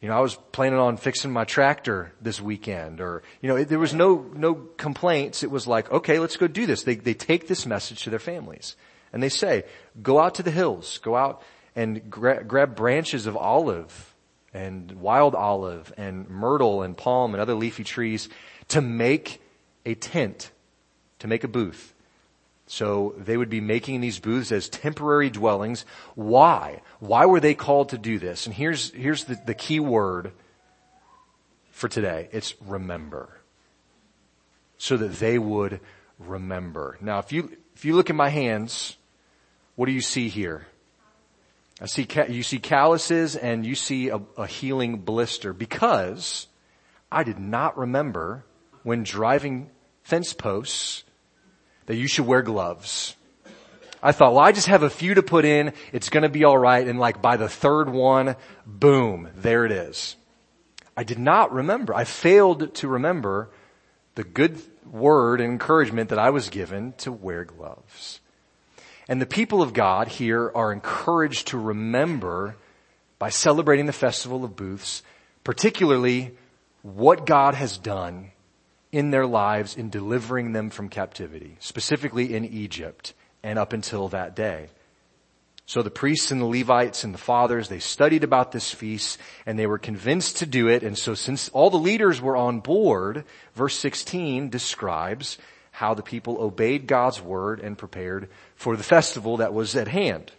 You 0.00 0.08
know, 0.08 0.16
I 0.16 0.20
was 0.20 0.34
planning 0.50 0.80
on 0.80 0.96
fixing 0.96 1.30
my 1.30 1.44
tractor 1.44 2.12
this 2.20 2.40
weekend 2.40 3.00
or, 3.00 3.22
you 3.40 3.48
know, 3.48 3.62
there 3.62 3.78
was 3.78 3.94
no, 3.94 4.26
no 4.34 4.54
complaints. 4.54 5.44
It 5.44 5.50
was 5.50 5.68
like, 5.68 5.92
okay, 5.92 6.18
let's 6.18 6.36
go 6.36 6.48
do 6.48 6.66
this. 6.66 6.82
They, 6.82 6.96
they 6.96 7.14
take 7.14 7.46
this 7.46 7.66
message 7.66 8.02
to 8.02 8.10
their 8.10 8.18
families 8.18 8.74
and 9.12 9.22
they 9.22 9.28
say, 9.28 9.62
go 10.02 10.18
out 10.18 10.34
to 10.36 10.42
the 10.42 10.50
hills, 10.50 10.98
go 10.98 11.14
out 11.14 11.42
and 11.76 12.10
gra- 12.10 12.42
grab 12.42 12.74
branches 12.74 13.26
of 13.26 13.36
olive 13.36 14.14
and 14.52 14.92
wild 14.92 15.34
olive 15.34 15.92
and 15.96 16.28
myrtle 16.28 16.82
and 16.82 16.96
palm 16.96 17.34
and 17.34 17.40
other 17.40 17.54
leafy 17.54 17.84
trees 17.84 18.28
to 18.68 18.80
make 18.80 19.40
a 19.86 19.94
tent, 19.94 20.50
to 21.22 21.28
make 21.28 21.44
a 21.44 21.48
booth. 21.48 21.94
So 22.66 23.14
they 23.16 23.36
would 23.36 23.48
be 23.48 23.60
making 23.60 24.00
these 24.00 24.18
booths 24.18 24.50
as 24.50 24.68
temporary 24.68 25.30
dwellings. 25.30 25.84
Why? 26.16 26.82
Why 26.98 27.26
were 27.26 27.38
they 27.38 27.54
called 27.54 27.90
to 27.90 27.98
do 27.98 28.18
this? 28.18 28.46
And 28.46 28.54
here's, 28.54 28.90
here's 28.90 29.24
the, 29.24 29.38
the 29.46 29.54
key 29.54 29.78
word 29.78 30.32
for 31.70 31.88
today. 31.88 32.28
It's 32.32 32.54
remember. 32.60 33.38
So 34.78 34.96
that 34.96 35.14
they 35.14 35.38
would 35.38 35.78
remember. 36.18 36.98
Now 37.00 37.20
if 37.20 37.30
you, 37.30 37.56
if 37.76 37.84
you 37.84 37.94
look 37.94 38.10
at 38.10 38.16
my 38.16 38.28
hands, 38.28 38.96
what 39.76 39.86
do 39.86 39.92
you 39.92 40.00
see 40.00 40.28
here? 40.28 40.66
I 41.80 41.86
see, 41.86 42.06
you 42.28 42.42
see 42.42 42.58
calluses 42.58 43.36
and 43.36 43.64
you 43.64 43.76
see 43.76 44.08
a, 44.08 44.20
a 44.36 44.46
healing 44.46 44.98
blister 44.98 45.52
because 45.52 46.48
I 47.12 47.22
did 47.22 47.38
not 47.38 47.78
remember 47.78 48.44
when 48.82 49.04
driving 49.04 49.70
fence 50.02 50.32
posts 50.32 51.04
that 51.86 51.96
you 51.96 52.06
should 52.06 52.26
wear 52.26 52.42
gloves. 52.42 53.16
I 54.02 54.12
thought, 54.12 54.34
well, 54.34 54.44
I 54.44 54.52
just 54.52 54.66
have 54.66 54.82
a 54.82 54.90
few 54.90 55.14
to 55.14 55.22
put 55.22 55.44
in. 55.44 55.72
It's 55.92 56.08
going 56.08 56.24
to 56.24 56.28
be 56.28 56.44
all 56.44 56.58
right. 56.58 56.86
And 56.86 56.98
like 56.98 57.22
by 57.22 57.36
the 57.36 57.48
third 57.48 57.88
one, 57.88 58.34
boom, 58.66 59.28
there 59.36 59.64
it 59.64 59.70
is. 59.70 60.16
I 60.96 61.04
did 61.04 61.18
not 61.18 61.52
remember. 61.52 61.94
I 61.94 62.04
failed 62.04 62.74
to 62.74 62.88
remember 62.88 63.50
the 64.16 64.24
good 64.24 64.60
word 64.90 65.40
and 65.40 65.52
encouragement 65.52 66.10
that 66.10 66.18
I 66.18 66.30
was 66.30 66.50
given 66.50 66.94
to 66.98 67.12
wear 67.12 67.44
gloves. 67.44 68.20
And 69.08 69.20
the 69.20 69.26
people 69.26 69.62
of 69.62 69.72
God 69.72 70.08
here 70.08 70.50
are 70.54 70.72
encouraged 70.72 71.48
to 71.48 71.58
remember 71.58 72.56
by 73.18 73.28
celebrating 73.28 73.86
the 73.86 73.92
festival 73.92 74.44
of 74.44 74.56
booths, 74.56 75.02
particularly 75.44 76.36
what 76.82 77.24
God 77.24 77.54
has 77.54 77.78
done 77.78 78.31
in 78.92 79.10
their 79.10 79.26
lives 79.26 79.76
in 79.76 79.88
delivering 79.90 80.52
them 80.52 80.70
from 80.70 80.88
captivity, 80.88 81.56
specifically 81.58 82.34
in 82.34 82.44
Egypt 82.44 83.14
and 83.42 83.58
up 83.58 83.72
until 83.72 84.08
that 84.08 84.36
day. 84.36 84.68
So 85.64 85.82
the 85.82 85.90
priests 85.90 86.30
and 86.30 86.40
the 86.40 86.46
Levites 86.46 87.02
and 87.02 87.14
the 87.14 87.18
fathers, 87.18 87.68
they 87.68 87.78
studied 87.78 88.24
about 88.24 88.52
this 88.52 88.70
feast 88.70 89.18
and 89.46 89.58
they 89.58 89.66
were 89.66 89.78
convinced 89.78 90.38
to 90.38 90.46
do 90.46 90.68
it. 90.68 90.82
And 90.82 90.98
so 90.98 91.14
since 91.14 91.48
all 91.50 91.70
the 91.70 91.78
leaders 91.78 92.20
were 92.20 92.36
on 92.36 92.60
board, 92.60 93.24
verse 93.54 93.76
16 93.76 94.50
describes 94.50 95.38
how 95.70 95.94
the 95.94 96.02
people 96.02 96.42
obeyed 96.42 96.86
God's 96.86 97.22
word 97.22 97.60
and 97.60 97.78
prepared 97.78 98.28
for 98.54 98.76
the 98.76 98.82
festival 98.82 99.38
that 99.38 99.54
was 99.54 99.74
at 99.74 99.88
hand. 99.88 100.32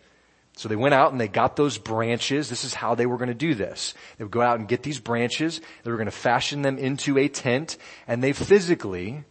So 0.55 0.69
they 0.69 0.75
went 0.75 0.93
out 0.93 1.11
and 1.11 1.19
they 1.19 1.27
got 1.27 1.55
those 1.55 1.77
branches. 1.77 2.49
This 2.49 2.63
is 2.63 2.75
how 2.75 2.95
they 2.95 3.05
were 3.05 3.17
going 3.17 3.29
to 3.29 3.33
do 3.33 3.55
this. 3.55 3.93
They 4.17 4.23
would 4.23 4.31
go 4.31 4.41
out 4.41 4.59
and 4.59 4.67
get 4.67 4.83
these 4.83 4.99
branches. 4.99 5.61
They 5.83 5.91
were 5.91 5.97
going 5.97 6.05
to 6.05 6.11
fashion 6.11 6.61
them 6.61 6.77
into 6.77 7.17
a 7.17 7.27
tent 7.27 7.77
and 8.07 8.23
they 8.23 8.33
physically 8.33 9.23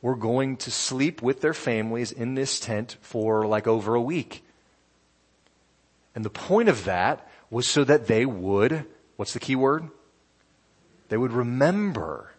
were 0.00 0.16
going 0.16 0.56
to 0.56 0.70
sleep 0.70 1.20
with 1.20 1.42
their 1.42 1.52
families 1.52 2.12
in 2.12 2.34
this 2.34 2.58
tent 2.58 2.96
for 3.02 3.46
like 3.46 3.66
over 3.66 3.94
a 3.94 4.00
week. 4.00 4.42
And 6.14 6.24
the 6.24 6.30
point 6.30 6.68
of 6.70 6.84
that 6.84 7.28
was 7.50 7.66
so 7.66 7.84
that 7.84 8.06
they 8.06 8.24
would, 8.24 8.86
what's 9.16 9.34
the 9.34 9.40
key 9.40 9.56
word? 9.56 9.88
They 11.08 11.16
would 11.16 11.32
remember. 11.32 12.32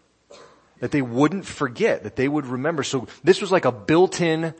That 0.80 0.90
they 0.90 1.02
wouldn't 1.02 1.46
forget, 1.46 2.02
that 2.02 2.16
they 2.16 2.26
would 2.26 2.44
remember. 2.44 2.82
So 2.82 3.06
this 3.22 3.40
was 3.40 3.52
like 3.52 3.64
a 3.64 3.70
built-in 3.70 4.52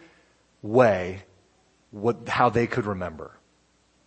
way 0.62 1.25
what, 1.91 2.29
how 2.29 2.49
they 2.49 2.69
could 2.69 2.87
remember. 2.87 3.37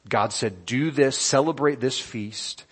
God 0.07 0.31
said, 0.31 0.65
do 0.65 0.91
this, 0.91 1.17
celebrate 1.17 1.79
this 1.79 1.99
feast, 1.99 2.65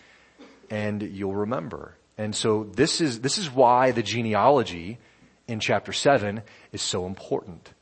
and 0.69 1.01
you'll 1.01 1.35
remember. 1.35 1.95
And 2.17 2.35
so 2.35 2.63
this 2.63 3.01
is, 3.01 3.21
this 3.21 3.37
is 3.37 3.49
why 3.49 3.91
the 3.91 4.03
genealogy 4.03 4.99
in 5.47 5.59
chapter 5.59 5.91
7 5.91 6.41
is 6.71 6.81
so 6.81 7.05
important. 7.05 7.73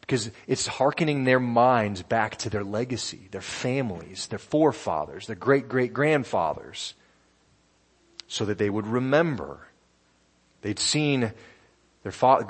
Because 0.00 0.30
it's 0.46 0.66
hearkening 0.66 1.24
their 1.24 1.40
minds 1.40 2.02
back 2.02 2.36
to 2.38 2.50
their 2.50 2.64
legacy, 2.64 3.28
their 3.30 3.40
families, 3.40 4.26
their 4.26 4.38
forefathers, 4.38 5.26
their 5.26 5.36
great 5.36 5.66
great 5.66 5.94
grandfathers, 5.94 6.94
so 8.28 8.44
that 8.44 8.58
they 8.58 8.68
would 8.68 8.86
remember. 8.86 9.66
They'd 10.60 10.78
seen 10.78 11.32
their 12.02 12.12
fa- 12.12 12.44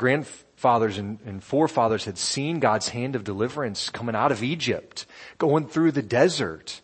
grandfathers 0.64 0.96
and, 0.96 1.18
and 1.26 1.44
forefathers 1.44 2.06
had 2.06 2.16
seen 2.16 2.58
God's 2.58 2.88
hand 2.88 3.14
of 3.14 3.22
deliverance 3.22 3.90
coming 3.90 4.14
out 4.14 4.32
of 4.32 4.42
Egypt, 4.42 5.04
going 5.36 5.68
through 5.68 5.92
the 5.92 6.00
desert, 6.00 6.80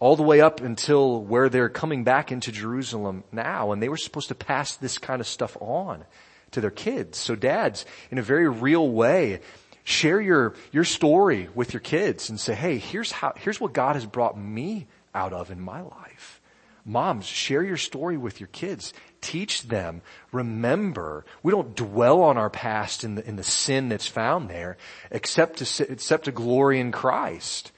all 0.00 0.16
the 0.16 0.22
way 0.22 0.40
up 0.40 0.62
until 0.62 1.20
where 1.22 1.50
they're 1.50 1.68
coming 1.68 2.02
back 2.02 2.32
into 2.32 2.50
Jerusalem 2.50 3.22
now, 3.30 3.72
and 3.72 3.82
they 3.82 3.90
were 3.90 3.98
supposed 3.98 4.28
to 4.28 4.34
pass 4.34 4.76
this 4.76 4.96
kind 4.96 5.20
of 5.20 5.26
stuff 5.26 5.54
on 5.60 6.06
to 6.52 6.62
their 6.62 6.70
kids. 6.70 7.18
So 7.18 7.36
dads, 7.36 7.84
in 8.10 8.16
a 8.16 8.22
very 8.22 8.48
real 8.48 8.88
way, 8.88 9.40
share 9.84 10.18
your, 10.18 10.54
your 10.72 10.84
story 10.84 11.50
with 11.54 11.74
your 11.74 11.80
kids 11.80 12.30
and 12.30 12.40
say, 12.40 12.54
hey, 12.54 12.78
here's 12.78 13.12
how, 13.12 13.34
here's 13.36 13.60
what 13.60 13.74
God 13.74 13.96
has 13.96 14.06
brought 14.06 14.38
me 14.38 14.86
out 15.14 15.34
of 15.34 15.50
in 15.50 15.60
my 15.60 15.82
life. 15.82 16.40
Moms, 16.84 17.24
share 17.24 17.62
your 17.62 17.78
story 17.78 18.16
with 18.16 18.40
your 18.40 18.48
kids. 18.48 18.92
Teach 19.20 19.62
them. 19.62 20.02
Remember. 20.32 21.24
We 21.42 21.50
don't 21.50 21.74
dwell 21.74 22.22
on 22.22 22.36
our 22.36 22.50
past 22.50 23.04
in 23.04 23.14
the, 23.14 23.26
in 23.26 23.36
the 23.36 23.42
sin 23.42 23.88
that's 23.88 24.06
found 24.06 24.50
there, 24.50 24.76
except 25.10 25.58
to, 25.58 25.90
except 25.90 26.26
to 26.26 26.32
glory 26.32 26.80
in 26.80 26.92
Christ. 26.92 27.72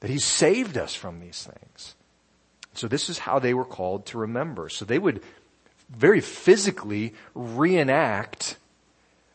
That 0.00 0.10
He 0.10 0.18
saved 0.18 0.78
us 0.78 0.94
from 0.94 1.18
these 1.18 1.42
things. 1.42 1.96
So 2.74 2.86
this 2.88 3.08
is 3.08 3.18
how 3.18 3.38
they 3.38 3.54
were 3.54 3.64
called 3.64 4.06
to 4.06 4.18
remember. 4.18 4.68
So 4.68 4.84
they 4.84 4.98
would 4.98 5.22
very 5.90 6.20
physically 6.20 7.14
reenact 7.34 8.56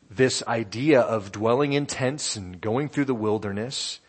this 0.09 0.43
idea 0.47 1.01
of 1.01 1.31
dwelling 1.31 1.73
in 1.73 1.85
tents 1.85 2.35
and 2.35 2.59
going 2.59 2.89
through 2.89 3.05
the 3.05 3.13
wilderness 3.13 3.99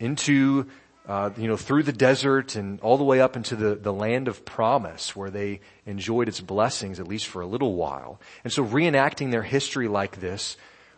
into, 0.00 0.66
uh, 1.06 1.30
you 1.36 1.46
know, 1.46 1.56
through 1.56 1.82
the 1.82 1.92
desert 1.92 2.56
and 2.56 2.80
all 2.80 2.96
the 2.96 3.04
way 3.04 3.20
up 3.20 3.36
into 3.36 3.56
the, 3.56 3.74
the 3.74 3.92
land 3.92 4.28
of 4.28 4.44
promise 4.44 5.14
where 5.14 5.30
they 5.30 5.60
enjoyed 5.84 6.28
its 6.28 6.40
blessings 6.40 6.98
at 6.98 7.08
least 7.08 7.26
for 7.26 7.42
a 7.42 7.46
little 7.46 7.74
while. 7.74 8.20
And 8.42 8.52
so 8.52 8.64
reenacting 8.64 9.30
their 9.30 9.42
history 9.42 9.88
like 9.88 10.20
this 10.20 10.56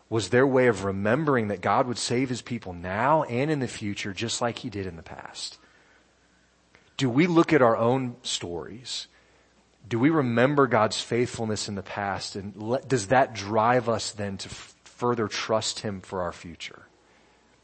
was 0.08 0.28
their 0.28 0.46
way 0.46 0.68
of 0.68 0.84
remembering 0.84 1.48
that 1.48 1.60
God 1.60 1.88
would 1.88 1.98
save 1.98 2.28
his 2.28 2.42
people 2.42 2.72
now 2.72 3.24
and 3.24 3.50
in 3.50 3.58
the 3.58 3.66
future 3.66 4.12
just 4.12 4.40
like 4.40 4.58
he 4.58 4.70
did 4.70 4.86
in 4.86 4.96
the 4.96 5.02
past. 5.02 5.58
Do 6.96 7.10
we 7.10 7.26
look 7.26 7.52
at 7.52 7.60
our 7.60 7.76
own 7.76 8.16
stories 8.22 9.08
do 9.88 9.98
we 9.98 10.10
remember 10.10 10.66
God's 10.66 11.00
faithfulness 11.00 11.68
in 11.68 11.74
the 11.74 11.82
past 11.82 12.36
and 12.36 12.56
let, 12.56 12.88
does 12.88 13.08
that 13.08 13.34
drive 13.34 13.88
us 13.88 14.10
then 14.10 14.36
to 14.38 14.48
f- 14.48 14.74
further 14.84 15.28
trust 15.28 15.80
Him 15.80 16.00
for 16.00 16.22
our 16.22 16.32
future? 16.32 16.86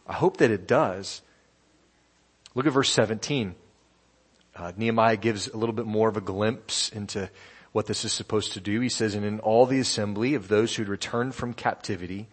I 0.06 0.14
hope 0.14 0.36
that 0.36 0.50
it 0.50 0.66
does. 0.66 1.22
Look 2.54 2.66
at 2.66 2.72
verse 2.72 2.90
17. 2.90 3.54
Uh, 4.54 4.72
Nehemiah 4.76 5.16
gives 5.16 5.48
a 5.48 5.56
little 5.56 5.74
bit 5.74 5.86
more 5.86 6.08
of 6.08 6.16
a 6.16 6.20
glimpse 6.20 6.90
into 6.90 7.30
what 7.72 7.86
this 7.86 8.04
is 8.04 8.12
supposed 8.12 8.52
to 8.52 8.60
do. 8.60 8.80
He 8.80 8.90
says, 8.90 9.14
and 9.14 9.24
in 9.24 9.40
all 9.40 9.64
the 9.66 9.80
assembly 9.80 10.34
of 10.34 10.48
those 10.48 10.74
who 10.74 10.82
had 10.82 10.90
returned 10.90 11.34
from 11.34 11.54
captivity, 11.54 12.28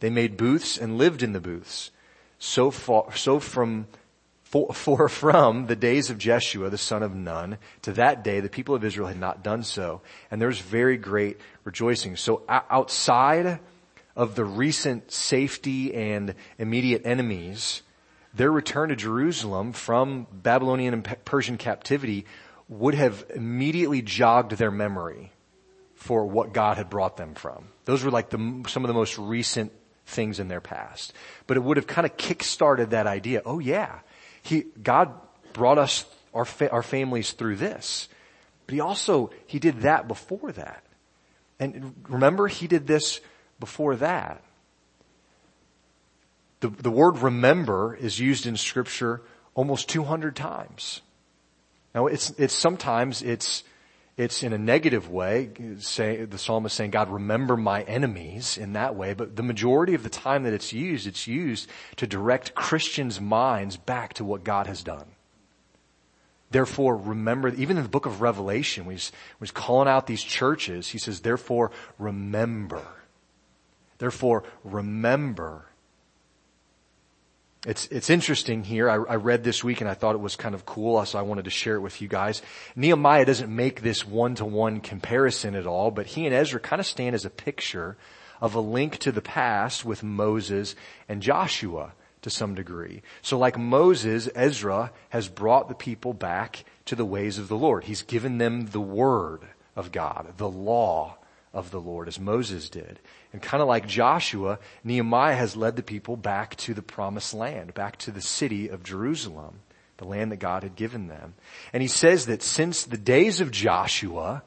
they 0.00 0.10
made 0.10 0.36
booths 0.36 0.76
and 0.76 0.98
lived 0.98 1.22
in 1.22 1.32
the 1.32 1.40
booths. 1.40 1.92
So 2.38 2.70
far, 2.70 3.14
so 3.14 3.38
from 3.38 3.86
for, 4.50 4.72
for, 4.74 5.08
from 5.08 5.66
the 5.66 5.76
days 5.76 6.10
of 6.10 6.18
Jeshua, 6.18 6.70
the 6.70 6.78
son 6.78 7.02
of 7.02 7.14
Nun, 7.14 7.58
to 7.82 7.92
that 7.92 8.24
day, 8.24 8.40
the 8.40 8.48
people 8.48 8.74
of 8.74 8.84
Israel 8.84 9.06
had 9.06 9.20
not 9.20 9.44
done 9.44 9.62
so. 9.62 10.02
And 10.30 10.42
there's 10.42 10.58
very 10.58 10.96
great 10.96 11.38
rejoicing. 11.64 12.16
So 12.16 12.42
outside 12.48 13.60
of 14.16 14.34
the 14.34 14.44
recent 14.44 15.12
safety 15.12 15.94
and 15.94 16.34
immediate 16.58 17.02
enemies, 17.04 17.82
their 18.34 18.50
return 18.50 18.90
to 18.90 18.96
Jerusalem 18.96 19.72
from 19.72 20.26
Babylonian 20.32 20.94
and 20.94 21.16
Persian 21.24 21.58
captivity 21.58 22.26
would 22.68 22.94
have 22.94 23.24
immediately 23.34 24.02
jogged 24.02 24.52
their 24.52 24.70
memory 24.70 25.32
for 25.94 26.24
what 26.24 26.52
God 26.52 26.76
had 26.76 26.88
brought 26.88 27.16
them 27.16 27.34
from. 27.34 27.66
Those 27.84 28.04
were 28.04 28.10
like 28.10 28.30
the, 28.30 28.64
some 28.68 28.84
of 28.84 28.88
the 28.88 28.94
most 28.94 29.18
recent 29.18 29.72
things 30.06 30.40
in 30.40 30.48
their 30.48 30.60
past. 30.60 31.12
But 31.46 31.56
it 31.56 31.60
would 31.60 31.76
have 31.76 31.86
kind 31.86 32.06
of 32.06 32.16
kick-started 32.16 32.90
that 32.90 33.06
idea. 33.06 33.42
Oh 33.44 33.58
yeah, 33.58 34.00
he, 34.42 34.66
God 34.82 35.12
brought 35.52 35.78
us, 35.78 36.04
our, 36.32 36.44
fa- 36.44 36.70
our 36.70 36.82
families 36.82 37.32
through 37.32 37.56
this. 37.56 38.08
But 38.66 38.74
he 38.74 38.80
also, 38.80 39.30
he 39.46 39.58
did 39.58 39.80
that 39.80 40.06
before 40.06 40.52
that. 40.52 40.84
And 41.58 41.94
remember, 42.08 42.46
he 42.46 42.66
did 42.66 42.86
this 42.86 43.20
before 43.58 43.96
that. 43.96 44.42
The, 46.60 46.68
the 46.68 46.90
word 46.90 47.18
remember 47.18 47.94
is 47.94 48.20
used 48.20 48.46
in 48.46 48.56
scripture 48.56 49.22
almost 49.54 49.88
200 49.88 50.36
times. 50.36 51.00
Now 51.94 52.06
it's, 52.06 52.30
it's 52.30 52.54
sometimes 52.54 53.22
it's, 53.22 53.64
it's 54.16 54.42
in 54.42 54.52
a 54.52 54.58
negative 54.58 55.10
way, 55.10 55.50
say, 55.78 56.24
the 56.24 56.38
psalmist 56.38 56.76
saying, 56.76 56.90
God, 56.90 57.10
remember 57.10 57.56
my 57.56 57.82
enemies 57.82 58.58
in 58.58 58.74
that 58.74 58.94
way, 58.94 59.14
but 59.14 59.36
the 59.36 59.42
majority 59.42 59.94
of 59.94 60.02
the 60.02 60.10
time 60.10 60.42
that 60.42 60.52
it's 60.52 60.72
used, 60.72 61.06
it's 61.06 61.26
used 61.26 61.68
to 61.96 62.06
direct 62.06 62.54
Christians' 62.54 63.20
minds 63.20 63.78
back 63.78 64.14
to 64.14 64.24
what 64.24 64.44
God 64.44 64.66
has 64.66 64.82
done. 64.82 65.06
Therefore, 66.50 66.96
remember, 66.96 67.48
even 67.48 67.76
in 67.76 67.84
the 67.84 67.88
book 67.88 68.06
of 68.06 68.20
Revelation, 68.20 68.84
when 68.84 68.96
he's, 68.96 69.12
when 69.38 69.46
he's 69.46 69.52
calling 69.52 69.88
out 69.88 70.06
these 70.06 70.22
churches, 70.22 70.88
he 70.88 70.98
says, 70.98 71.20
therefore, 71.20 71.70
remember. 71.98 72.82
Therefore, 73.98 74.44
remember 74.64 75.69
it's, 77.66 77.86
it's 77.88 78.08
interesting 78.08 78.64
here. 78.64 78.88
I, 78.88 78.94
I, 78.94 79.16
read 79.16 79.44
this 79.44 79.62
week 79.62 79.82
and 79.82 79.90
I 79.90 79.94
thought 79.94 80.14
it 80.14 80.20
was 80.20 80.34
kind 80.34 80.54
of 80.54 80.64
cool, 80.64 81.04
so 81.04 81.18
I 81.18 81.22
wanted 81.22 81.44
to 81.44 81.50
share 81.50 81.74
it 81.74 81.80
with 81.80 82.00
you 82.00 82.08
guys. 82.08 82.40
Nehemiah 82.74 83.26
doesn't 83.26 83.54
make 83.54 83.82
this 83.82 84.06
one-to-one 84.06 84.80
comparison 84.80 85.54
at 85.54 85.66
all, 85.66 85.90
but 85.90 86.06
he 86.06 86.24
and 86.24 86.34
Ezra 86.34 86.58
kind 86.58 86.80
of 86.80 86.86
stand 86.86 87.14
as 87.14 87.26
a 87.26 87.30
picture 87.30 87.98
of 88.40 88.54
a 88.54 88.60
link 88.60 88.96
to 88.98 89.12
the 89.12 89.20
past 89.20 89.84
with 89.84 90.02
Moses 90.02 90.74
and 91.06 91.20
Joshua 91.20 91.92
to 92.22 92.30
some 92.30 92.54
degree. 92.54 93.02
So 93.20 93.38
like 93.38 93.58
Moses, 93.58 94.30
Ezra 94.34 94.90
has 95.10 95.28
brought 95.28 95.68
the 95.68 95.74
people 95.74 96.14
back 96.14 96.64
to 96.86 96.96
the 96.96 97.04
ways 97.04 97.36
of 97.36 97.48
the 97.48 97.58
Lord. 97.58 97.84
He's 97.84 98.02
given 98.02 98.38
them 98.38 98.66
the 98.68 98.80
word 98.80 99.42
of 99.76 99.92
God, 99.92 100.34
the 100.38 100.48
law 100.48 101.18
of 101.52 101.70
the 101.70 101.80
Lord 101.80 102.08
as 102.08 102.20
Moses 102.20 102.68
did. 102.68 103.00
And 103.32 103.42
kind 103.42 103.60
of 103.60 103.68
like 103.68 103.86
Joshua, 103.86 104.58
Nehemiah 104.84 105.34
has 105.34 105.56
led 105.56 105.76
the 105.76 105.82
people 105.82 106.16
back 106.16 106.56
to 106.56 106.74
the 106.74 106.82
promised 106.82 107.34
land, 107.34 107.74
back 107.74 107.96
to 107.98 108.10
the 108.10 108.20
city 108.20 108.68
of 108.68 108.82
Jerusalem, 108.82 109.60
the 109.96 110.04
land 110.04 110.32
that 110.32 110.38
God 110.38 110.62
had 110.62 110.76
given 110.76 111.08
them. 111.08 111.34
And 111.72 111.82
he 111.82 111.88
says 111.88 112.26
that 112.26 112.42
since 112.42 112.84
the 112.84 112.96
days 112.96 113.40
of 113.40 113.50
Joshua, 113.50 114.42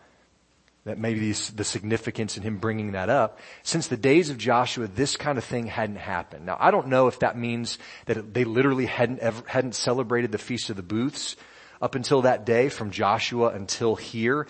that 0.85 0.97
maybe 0.97 1.31
the 1.31 1.63
significance 1.63 2.35
in 2.35 2.43
him 2.43 2.57
bringing 2.57 2.93
that 2.93 3.09
up, 3.09 3.39
since 3.63 3.87
the 3.87 3.97
days 3.97 4.29
of 4.29 4.37
Joshua, 4.37 4.87
this 4.87 5.15
kind 5.15 5.37
of 5.37 5.43
thing 5.43 5.67
hadn't 5.67 5.97
happened. 5.97 6.45
Now, 6.45 6.57
I 6.59 6.71
don't 6.71 6.87
know 6.87 7.07
if 7.07 7.19
that 7.19 7.37
means 7.37 7.77
that 8.05 8.33
they 8.33 8.43
literally 8.43 8.85
hadn't 8.85 9.19
ever, 9.19 9.43
hadn't 9.47 9.75
celebrated 9.75 10.31
the 10.31 10.37
Feast 10.37 10.69
of 10.69 10.75
the 10.75 10.83
Booths 10.83 11.35
up 11.81 11.95
until 11.95 12.21
that 12.23 12.45
day 12.45 12.69
from 12.69 12.91
Joshua 12.91 13.49
until 13.49 13.95
here 13.95 14.47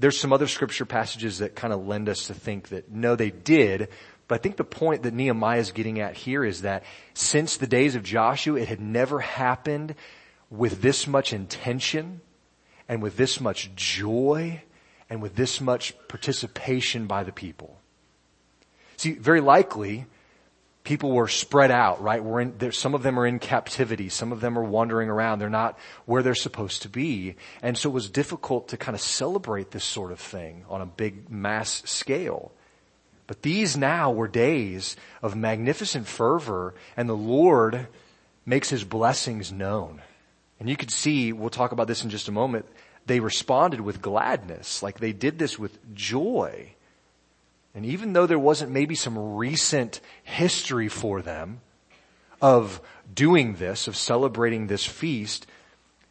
there's 0.00 0.18
some 0.18 0.32
other 0.32 0.48
scripture 0.48 0.86
passages 0.86 1.38
that 1.38 1.54
kind 1.54 1.72
of 1.72 1.86
lend 1.86 2.08
us 2.08 2.28
to 2.28 2.34
think 2.34 2.68
that 2.70 2.90
no, 2.90 3.16
they 3.16 3.30
did. 3.30 3.88
But 4.28 4.36
I 4.36 4.38
think 4.38 4.56
the 4.56 4.64
point 4.64 5.02
that 5.02 5.12
Nehemiah 5.12 5.60
is 5.60 5.72
getting 5.72 6.00
at 6.00 6.16
here 6.16 6.42
is 6.44 6.62
that 6.62 6.84
since 7.12 7.58
the 7.58 7.66
days 7.66 7.94
of 7.94 8.02
Joshua, 8.02 8.58
it 8.58 8.68
had 8.68 8.80
never 8.80 9.20
happened 9.20 9.94
with 10.48 10.80
this 10.80 11.06
much 11.06 11.32
intention 11.32 12.22
and 12.88 13.02
with 13.02 13.16
this 13.16 13.40
much 13.40 13.70
joy 13.76 14.62
and 15.10 15.20
with 15.20 15.36
this 15.36 15.60
much 15.60 15.94
participation 16.08 17.06
by 17.06 17.22
the 17.22 17.32
people. 17.32 17.78
See, 18.96 19.12
very 19.12 19.40
likely, 19.40 20.06
people 20.84 21.12
were 21.12 21.28
spread 21.28 21.70
out, 21.70 22.02
right? 22.02 22.22
We're 22.22 22.40
in, 22.40 22.58
there, 22.58 22.72
some 22.72 22.94
of 22.94 23.02
them 23.02 23.18
are 23.18 23.26
in 23.26 23.38
captivity. 23.38 24.08
Some 24.08 24.32
of 24.32 24.40
them 24.40 24.58
are 24.58 24.64
wandering 24.64 25.08
around. 25.08 25.38
They're 25.38 25.50
not 25.50 25.78
where 26.06 26.22
they're 26.22 26.34
supposed 26.34 26.82
to 26.82 26.88
be. 26.88 27.36
And 27.62 27.76
so 27.76 27.90
it 27.90 27.92
was 27.92 28.08
difficult 28.08 28.68
to 28.68 28.76
kind 28.76 28.94
of 28.94 29.00
celebrate 29.00 29.70
this 29.70 29.84
sort 29.84 30.12
of 30.12 30.18
thing 30.18 30.64
on 30.68 30.80
a 30.80 30.86
big 30.86 31.30
mass 31.30 31.82
scale. 31.84 32.52
But 33.26 33.42
these 33.42 33.76
now 33.76 34.10
were 34.10 34.26
days 34.26 34.96
of 35.22 35.36
magnificent 35.36 36.08
fervor 36.08 36.74
and 36.96 37.08
the 37.08 37.16
Lord 37.16 37.86
makes 38.44 38.70
his 38.70 38.82
blessings 38.82 39.52
known. 39.52 40.02
And 40.58 40.68
you 40.68 40.76
could 40.76 40.90
see, 40.90 41.32
we'll 41.32 41.50
talk 41.50 41.72
about 41.72 41.86
this 41.86 42.02
in 42.02 42.10
just 42.10 42.28
a 42.28 42.32
moment, 42.32 42.66
they 43.06 43.20
responded 43.20 43.80
with 43.80 44.02
gladness, 44.02 44.82
like 44.82 44.98
they 44.98 45.12
did 45.12 45.38
this 45.38 45.58
with 45.58 45.94
joy. 45.94 46.74
And 47.74 47.86
even 47.86 48.12
though 48.12 48.26
there 48.26 48.38
wasn't 48.38 48.72
maybe 48.72 48.94
some 48.94 49.36
recent 49.36 50.00
history 50.24 50.88
for 50.88 51.22
them 51.22 51.60
of 52.40 52.80
doing 53.12 53.54
this, 53.54 53.86
of 53.86 53.96
celebrating 53.96 54.66
this 54.66 54.84
feast, 54.84 55.46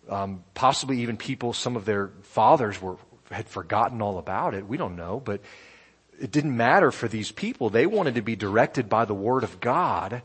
um, 0.09 0.43
possibly 0.53 1.01
even 1.01 1.17
people, 1.17 1.53
some 1.53 1.75
of 1.75 1.85
their 1.85 2.11
fathers 2.21 2.81
were 2.81 2.97
had 3.31 3.47
forgotten 3.47 4.01
all 4.01 4.17
about 4.17 4.53
it. 4.53 4.67
We 4.67 4.77
don't 4.77 4.95
know, 4.95 5.21
but 5.23 5.41
it 6.19 6.31
didn't 6.31 6.55
matter 6.55 6.91
for 6.91 7.07
these 7.07 7.31
people. 7.31 7.69
They 7.69 7.85
wanted 7.85 8.15
to 8.15 8.21
be 8.21 8.35
directed 8.35 8.89
by 8.89 9.05
the 9.05 9.13
Word 9.13 9.43
of 9.43 9.59
God, 9.59 10.21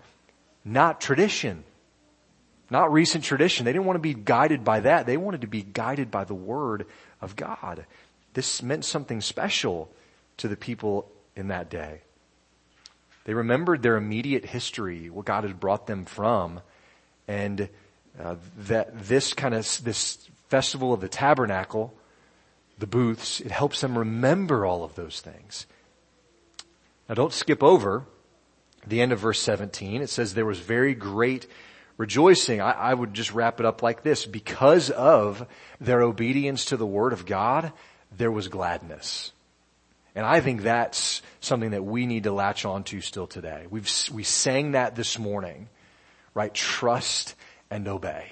not 0.65 1.01
tradition, 1.01 1.65
not 2.71 2.93
recent 2.93 3.25
tradition. 3.25 3.65
They 3.65 3.73
didn't 3.73 3.85
want 3.85 3.97
to 3.97 4.01
be 4.01 4.15
guided 4.15 4.65
by 4.65 4.81
that. 4.81 5.07
They 5.07 5.17
wanted 5.17 5.43
to 5.43 5.47
be 5.47 5.63
guided 5.63 6.11
by 6.11 6.25
the 6.25 6.35
Word 6.35 6.87
of 7.21 7.37
God. 7.37 7.85
This 8.33 8.63
meant 8.63 8.85
something 8.85 9.21
special 9.21 9.91
to 10.39 10.49
the 10.49 10.57
people 10.57 11.11
in 11.37 11.49
that 11.49 11.71
day. 11.71 12.01
They 13.25 13.35
remembered 13.35 13.83
their 13.83 13.97
immediate 13.97 14.45
history, 14.45 15.09
what 15.09 15.25
God 15.25 15.45
had 15.45 15.59
brought 15.59 15.87
them 15.87 16.05
from, 16.05 16.61
and 17.27 17.69
uh, 18.21 18.37
that 18.59 19.07
this 19.07 19.33
kind 19.33 19.55
of 19.55 19.63
this 19.83 20.29
festival 20.49 20.93
of 20.93 21.01
the 21.01 21.09
tabernacle, 21.09 21.95
the 22.79 22.87
booths, 22.87 23.41
it 23.41 23.51
helps 23.51 23.81
them 23.81 23.99
remember 23.99 24.67
all 24.67 24.85
of 24.85 24.95
those 24.95 25.21
things. 25.21 25.67
Now, 27.09 27.15
don't 27.15 27.33
skip 27.33 27.63
over 27.63 28.05
the 28.87 29.01
end 29.01 29.13
of 29.13 29.21
verse 29.21 29.41
17. 29.41 30.03
It 30.03 30.11
says 30.11 30.35
there 30.35 30.47
was 30.47 30.59
very 30.59 30.95
great 30.95 31.47
rejoicing. 31.97 32.61
I, 32.61 32.73
I 32.73 32.95
would 32.95 33.15
just 33.15 33.33
wrap 33.33 33.59
it 33.59 33.67
up 33.67 33.83
like 33.83 34.03
this: 34.03 34.27
because 34.27 34.91
of 34.91 35.47
their 35.81 36.03
obedience 36.03 36.67
to 36.67 36.77
the 36.77 36.87
word 36.87 37.15
of 37.15 37.25
God, 37.25 37.73
there 38.17 38.31
was 38.31 38.49
gladness. 38.49 39.33
And 40.15 40.25
I 40.25 40.41
think 40.41 40.63
that's 40.63 41.23
something 41.41 41.71
that 41.71 41.85
we 41.85 42.07
need 42.07 42.25
to 42.25 42.33
latch 42.33 42.65
on 42.65 42.85
to 42.85 43.01
still 43.01 43.27
today. 43.27 43.67
We've, 43.69 43.91
we 44.13 44.23
sang 44.23 44.73
that 44.73 44.95
this 44.95 45.19
morning, 45.19 45.69
right? 46.35 46.55
Trust 46.55 47.35
and 47.71 47.89
obey. 47.89 48.31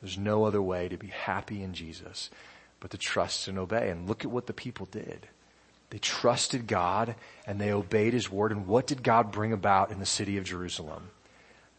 There's 0.00 0.16
no 0.16 0.44
other 0.44 0.62
way 0.62 0.88
to 0.88 0.96
be 0.96 1.08
happy 1.08 1.62
in 1.62 1.74
Jesus 1.74 2.30
but 2.78 2.92
to 2.92 2.98
trust 2.98 3.48
and 3.48 3.58
obey. 3.58 3.90
And 3.90 4.08
look 4.08 4.24
at 4.24 4.30
what 4.30 4.46
the 4.46 4.52
people 4.52 4.86
did. 4.86 5.26
They 5.90 5.98
trusted 5.98 6.66
God 6.66 7.16
and 7.46 7.60
they 7.60 7.72
obeyed 7.72 8.12
His 8.12 8.30
word. 8.30 8.52
And 8.52 8.66
what 8.66 8.86
did 8.86 9.02
God 9.02 9.32
bring 9.32 9.52
about 9.52 9.90
in 9.90 9.98
the 9.98 10.06
city 10.06 10.38
of 10.38 10.44
Jerusalem? 10.44 11.10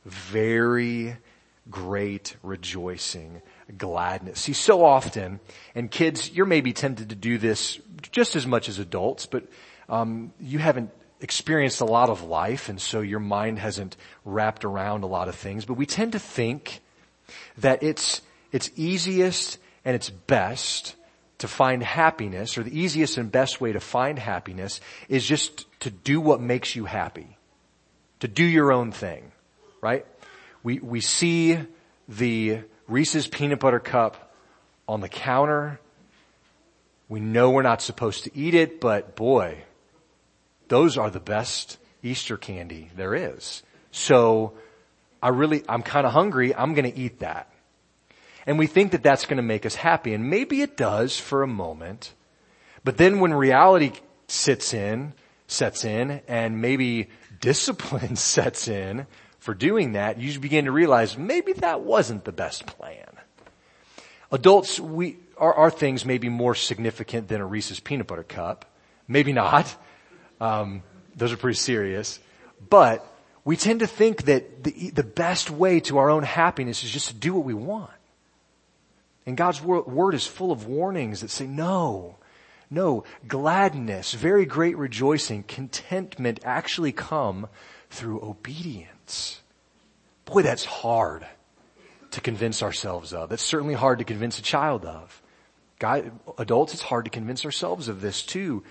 Very 0.06 1.15
great 1.69 2.36
rejoicing 2.43 3.41
gladness. 3.77 4.39
See, 4.41 4.53
so 4.53 4.84
often, 4.84 5.39
and 5.75 5.89
kids, 5.89 6.31
you're 6.31 6.45
maybe 6.45 6.73
tempted 6.73 7.10
to 7.10 7.15
do 7.15 7.38
this 7.38 7.79
just 8.12 8.36
as 8.36 8.45
much 8.45 8.69
as 8.69 8.79
adults, 8.79 9.25
but 9.25 9.43
um, 9.89 10.34
you 10.39 10.60
haven't 10.60 10.91
experienced 11.19 11.81
a 11.81 11.86
lot 11.86 12.10
of 12.10 12.23
life, 12.23 12.69
and 12.69 12.81
so 12.81 13.01
your 13.01 13.19
mind 13.19 13.60
hasn't 13.60 13.95
wrapped 14.25 14.65
around 14.65 15.03
a 15.03 15.07
lot 15.07 15.27
of 15.27 15.36
things. 15.36 15.65
But 15.65 15.75
we 15.75 15.86
tend 15.86 16.13
to 16.13 16.19
think 16.19 16.81
that 17.57 17.84
it's 17.84 18.21
it's 18.51 18.69
easiest 18.75 19.57
and 19.86 19.95
it's 19.95 20.10
best 20.10 20.95
to 21.38 21.47
find 21.47 21.81
happiness, 21.81 22.57
or 22.57 22.63
the 22.63 22.77
easiest 22.77 23.17
and 23.17 23.31
best 23.31 23.60
way 23.60 23.71
to 23.71 23.79
find 23.79 24.19
happiness 24.19 24.79
is 25.10 25.25
just 25.25 25.65
to 25.79 25.89
do 25.89 26.21
what 26.21 26.39
makes 26.39 26.75
you 26.75 26.86
happy, 26.86 27.38
to 28.19 28.27
do 28.27 28.43
your 28.43 28.71
own 28.71 28.91
thing, 28.91 29.31
right? 29.81 30.05
We 30.63 30.79
we 30.79 31.01
see 31.01 31.57
the 32.07 32.60
Reese's 32.91 33.25
peanut 33.25 33.62
butter 33.62 33.80
cup 33.80 34.36
on 34.86 34.99
the 34.99 35.08
counter. 35.08 35.80
We 37.08 37.21
know 37.21 37.49
we're 37.49 37.62
not 37.62 37.82
supposed 37.82 38.25
to 38.25 38.38
eat 38.38 38.54
it, 38.54 38.82
but 38.82 39.15
boy, 39.15 39.63
those 40.67 40.97
are 40.97 41.10
the 41.10 41.21
best 41.21 41.77
Easter 42.04 42.36
candy 42.36 42.89
there 42.97 43.15
is. 43.15 43.63
So 43.91 44.54
I 45.23 45.30
really, 45.30 45.63
I'm 45.69 45.84
kind 45.84 46.06
of 46.06 46.12
hungry. 46.12 46.54
I'm 46.54 46.73
going 46.73 46.91
to 46.91 46.97
eat 46.97 47.19
that. 47.19 47.49
And 48.45 48.60
we 48.60 48.67
think 48.67 48.91
that 48.91 49.04
that's 49.04 49.25
going 49.25 49.38
to 49.38 49.43
make 49.43 49.65
us 49.65 49.75
happy. 49.75 50.13
And 50.13 50.30
maybe 50.30 50.62
it 50.62 50.75
does 50.75 51.17
for 51.17 51.43
a 51.43 51.47
moment. 51.47 52.13
But 52.84 52.97
then 52.97 53.21
when 53.21 53.34
reality 53.34 53.93
sits 54.27 54.73
in, 54.73 55.13
sets 55.47 55.86
in, 55.86 56.21
and 56.27 56.62
maybe 56.62 57.10
discipline 57.39 58.17
sets 58.17 58.67
in, 58.67 59.08
for 59.41 59.56
doing 59.56 59.93
that, 59.93 60.19
you 60.19 60.39
begin 60.39 60.65
to 60.65 60.71
realize 60.71 61.17
maybe 61.17 61.54
that 61.54 61.82
wasn't 61.82 62.25
the 62.25 62.32
best 62.32 62.67
plan. 62.67 63.08
Adults, 64.32 64.80
we, 64.80 65.17
our, 65.36 65.51
our 65.56 65.71
things 65.71 66.06
may 66.06 66.19
be 66.19 66.30
more 66.30 66.54
significant 66.54 67.27
than 67.27 67.41
a 67.41 67.45
Reese's 67.45 67.80
peanut 67.80 68.06
butter 68.06 68.23
cup. 68.23 68.65
Maybe 69.08 69.34
not. 69.34 69.75
Um, 70.39 70.84
those 71.15 71.34
are 71.34 71.38
pretty 71.38 71.58
serious. 71.58 72.19
But 72.69 73.04
we 73.43 73.58
tend 73.58 73.80
to 73.80 73.88
think 73.88 74.25
that 74.25 74.63
the, 74.63 74.91
the 74.91 75.04
best 75.04 75.49
way 75.49 75.80
to 75.82 75.97
our 75.97 76.12
own 76.12 76.21
happiness 76.21 76.84
is 76.84 76.91
just 76.91 77.08
to 77.08 77.15
do 77.15 77.34
what 77.34 77.43
we 77.43 77.56
want. 77.56 77.89
And 79.25 79.36
God's 79.36 79.60
word 79.60 80.13
is 80.13 80.27
full 80.27 80.51
of 80.51 80.67
warnings 80.67 81.21
that 81.21 81.32
say, 81.32 81.47
no, 81.47 82.17
no, 82.69 83.06
gladness, 83.27 84.13
very 84.13 84.45
great 84.45 84.77
rejoicing, 84.77 85.41
contentment 85.43 86.41
actually 86.45 86.91
come 86.91 87.47
through 87.89 88.23
obedience. 88.23 88.90
Boy, 90.26 90.41
that's 90.43 90.65
hard 90.65 91.26
to 92.12 92.21
convince 92.21 92.62
ourselves 92.62 93.13
of. 93.13 93.30
That's 93.30 93.43
certainly 93.43 93.74
hard 93.74 94.00
to 94.00 94.06
convince 94.06 94.39
a 94.39 94.41
child 94.41 94.86
of. 94.86 95.21
God, 95.80 96.12
adults, 96.38 96.74
it's 96.74 96.84
hard 96.84 97.06
to 97.06 97.12
convince 97.12 97.43
ourselves 97.43 97.88
of 97.88 98.02
this 98.02 98.21
too. 98.24 98.63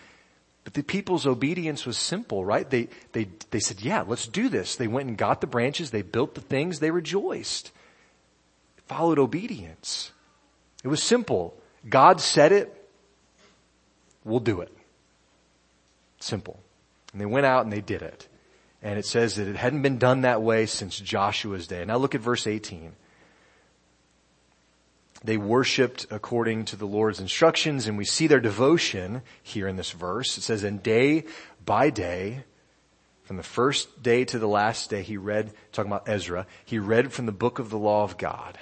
But 0.65 0.75
the 0.75 0.83
people's 0.83 1.27
obedience 1.27 1.87
was 1.87 1.97
simple, 1.97 2.45
right? 2.45 2.69
They, 2.69 2.89
they, 3.13 3.29
they 3.51 3.61
said, 3.61 3.81
yeah, 3.81 4.05
let's 4.07 4.27
do 4.27 4.49
this. 4.49 4.77
They 4.77 4.89
went 4.89 5.09
and 5.09 5.17
got 5.17 5.41
the 5.41 5.47
branches. 5.47 5.91
They 5.91 6.03
built 6.03 6.35
the 6.35 6.41
things. 6.41 6.81
They 6.81 6.91
rejoiced. 6.91 7.73
Followed 8.87 9.19
obedience. 9.19 10.13
It 10.85 10.89
was 10.89 11.03
simple. 11.03 11.57
God 11.89 12.21
said 12.21 12.53
it. 12.53 12.77
We'll 14.25 14.41
do 14.41 14.61
it. 14.61 14.73
Simple. 16.21 16.61
And 17.13 17.21
they 17.21 17.27
went 17.27 17.47
out 17.47 17.65
and 17.65 17.73
they 17.73 17.81
did 17.81 18.03
it. 18.03 18.29
And 18.83 18.99
it 18.99 19.05
says 19.05 19.37
that 19.37 19.47
it 19.47 19.57
hadn't 19.57 19.83
been 19.83 19.99
done 19.99 20.23
that 20.23 20.43
way 20.43 20.67
since 20.67 20.99
Joshua's 20.99 21.67
day. 21.67 21.85
Now 21.85 21.99
look 21.99 22.15
at 22.15 22.21
verse 22.21 22.47
18. 22.47 22.93
They 25.23 25.37
worshiped 25.37 26.07
according 26.11 26.65
to 26.67 26.77
the 26.77 26.87
Lord's 26.87 27.21
instructions 27.21 27.87
and 27.87 27.99
we 27.99 28.07
see 28.07 28.27
their 28.27 28.41
devotion 28.41 29.21
here 29.43 29.69
in 29.69 29.77
this 29.77 29.91
verse. 29.91 30.39
It 30.39 30.43
says, 30.43 30.65
and 30.65 30.83
day 30.83 31.25
by 31.65 31.91
day, 31.91 32.45
from 33.25 33.37
the 33.37 33.43
first 33.43 34.03
day 34.03 34.25
to 34.25 34.39
the 34.39 34.49
last 34.49 34.91
day, 34.91 35.03
he 35.03 35.17
read, 35.17 35.53
talking 35.73 35.93
about 35.93 36.09
Ezra, 36.09 36.47
he 36.65 36.79
read 36.79 37.13
from 37.13 37.27
the 37.27 37.33
book 37.33 37.59
of 37.59 37.71
the 37.71 37.79
law 37.79 38.03
of 38.03 38.17
God. 38.17 38.59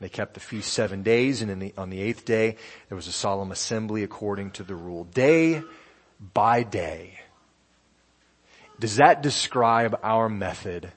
They 0.00 0.08
kept 0.08 0.34
the 0.34 0.40
feast 0.40 0.72
seven 0.72 1.02
days 1.02 1.42
and 1.42 1.60
the, 1.60 1.74
on 1.76 1.90
the 1.90 2.00
eighth 2.00 2.24
day, 2.24 2.56
there 2.88 2.96
was 2.96 3.08
a 3.08 3.12
solemn 3.12 3.50
assembly 3.50 4.04
according 4.04 4.52
to 4.52 4.62
the 4.62 4.76
rule. 4.76 5.04
Day 5.04 5.62
by 6.32 6.62
day, 6.62 7.17
does 8.80 8.96
that 8.96 9.22
describe 9.22 9.98
our 10.02 10.28
method 10.28 10.92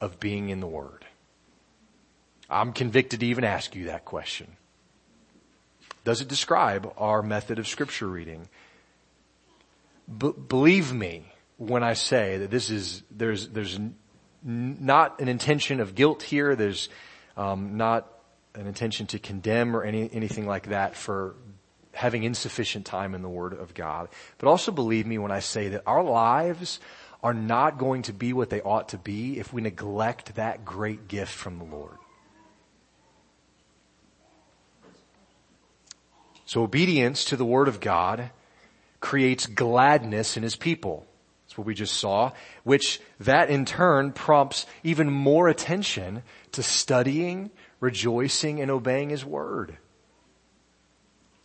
of 0.00 0.18
being 0.18 0.48
in 0.48 0.60
the 0.60 0.66
Word? 0.66 1.04
I'm 2.50 2.72
convicted 2.72 3.20
to 3.20 3.26
even 3.26 3.44
ask 3.44 3.74
you 3.74 3.86
that 3.86 4.04
question. 4.04 4.56
Does 6.04 6.20
it 6.20 6.28
describe 6.28 6.92
our 6.98 7.22
method 7.22 7.58
of 7.58 7.68
scripture 7.68 8.08
reading? 8.08 8.48
B- 10.18 10.32
believe 10.48 10.92
me 10.92 11.24
when 11.56 11.84
I 11.84 11.94
say 11.94 12.38
that 12.38 12.50
this 12.50 12.70
is, 12.70 13.02
there's, 13.10 13.48
there's 13.48 13.76
n- 13.76 13.94
not 14.42 15.20
an 15.20 15.28
intention 15.28 15.80
of 15.80 15.94
guilt 15.94 16.22
here. 16.22 16.56
There's 16.56 16.88
um, 17.36 17.76
not 17.76 18.08
an 18.54 18.66
intention 18.66 19.06
to 19.08 19.18
condemn 19.18 19.76
or 19.76 19.84
any, 19.84 20.10
anything 20.12 20.46
like 20.46 20.68
that 20.68 20.96
for 20.96 21.36
having 22.02 22.24
insufficient 22.24 22.84
time 22.84 23.14
in 23.14 23.22
the 23.22 23.28
Word 23.28 23.52
of 23.52 23.74
God. 23.74 24.08
But 24.38 24.48
also 24.48 24.72
believe 24.72 25.06
me 25.06 25.18
when 25.18 25.30
I 25.30 25.38
say 25.38 25.68
that 25.68 25.84
our 25.86 26.02
lives 26.02 26.80
are 27.22 27.32
not 27.32 27.78
going 27.78 28.02
to 28.02 28.12
be 28.12 28.32
what 28.32 28.50
they 28.50 28.60
ought 28.60 28.88
to 28.88 28.98
be 28.98 29.38
if 29.38 29.52
we 29.52 29.62
neglect 29.62 30.34
that 30.34 30.64
great 30.64 31.06
gift 31.06 31.32
from 31.32 31.58
the 31.58 31.64
Lord. 31.64 31.96
So 36.44 36.64
obedience 36.64 37.24
to 37.26 37.36
the 37.36 37.44
Word 37.44 37.68
of 37.68 37.78
God 37.78 38.32
creates 38.98 39.46
gladness 39.46 40.36
in 40.36 40.42
His 40.42 40.56
people. 40.56 41.06
That's 41.46 41.56
what 41.56 41.68
we 41.68 41.74
just 41.74 41.94
saw, 41.94 42.32
which 42.64 43.00
that 43.20 43.48
in 43.48 43.64
turn 43.64 44.10
prompts 44.10 44.66
even 44.82 45.08
more 45.08 45.48
attention 45.48 46.24
to 46.50 46.64
studying, 46.64 47.52
rejoicing, 47.78 48.60
and 48.60 48.72
obeying 48.72 49.10
His 49.10 49.24
Word. 49.24 49.78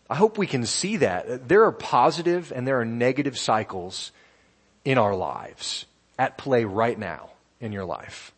I 0.09 0.15
hope 0.15 0.37
we 0.37 0.47
can 0.47 0.65
see 0.65 0.97
that. 0.97 1.47
There 1.47 1.65
are 1.65 1.71
positive 1.71 2.53
and 2.55 2.67
there 2.67 2.79
are 2.79 2.85
negative 2.85 3.37
cycles 3.37 4.11
in 4.85 4.97
our 4.97 5.15
lives 5.15 5.85
at 6.17 6.37
play 6.37 6.63
right 6.63 6.97
now 6.97 7.29
in 7.59 7.71
your 7.71 7.85
life. 7.85 8.31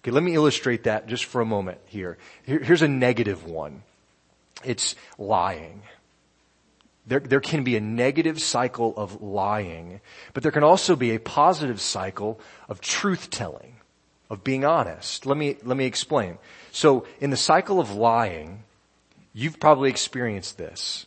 Okay, 0.00 0.12
let 0.12 0.22
me 0.22 0.34
illustrate 0.34 0.84
that 0.84 1.08
just 1.08 1.24
for 1.24 1.40
a 1.40 1.46
moment 1.46 1.78
here. 1.86 2.18
here 2.44 2.60
here's 2.60 2.82
a 2.82 2.88
negative 2.88 3.44
one. 3.44 3.82
It's 4.64 4.94
lying. 5.18 5.82
There, 7.06 7.20
there 7.20 7.40
can 7.40 7.64
be 7.64 7.76
a 7.76 7.80
negative 7.80 8.40
cycle 8.40 8.94
of 8.96 9.22
lying, 9.22 10.00
but 10.34 10.42
there 10.42 10.52
can 10.52 10.64
also 10.64 10.96
be 10.96 11.12
a 11.14 11.20
positive 11.20 11.80
cycle 11.80 12.40
of 12.68 12.80
truth 12.80 13.30
telling, 13.30 13.76
of 14.30 14.42
being 14.42 14.64
honest. 14.64 15.26
Let 15.26 15.36
me, 15.36 15.56
let 15.62 15.76
me 15.76 15.86
explain. 15.86 16.38
So 16.72 17.06
in 17.20 17.30
the 17.30 17.36
cycle 17.36 17.80
of 17.80 17.92
lying, 17.92 18.64
you've 19.36 19.60
probably 19.60 19.90
experienced 19.90 20.56
this. 20.56 21.04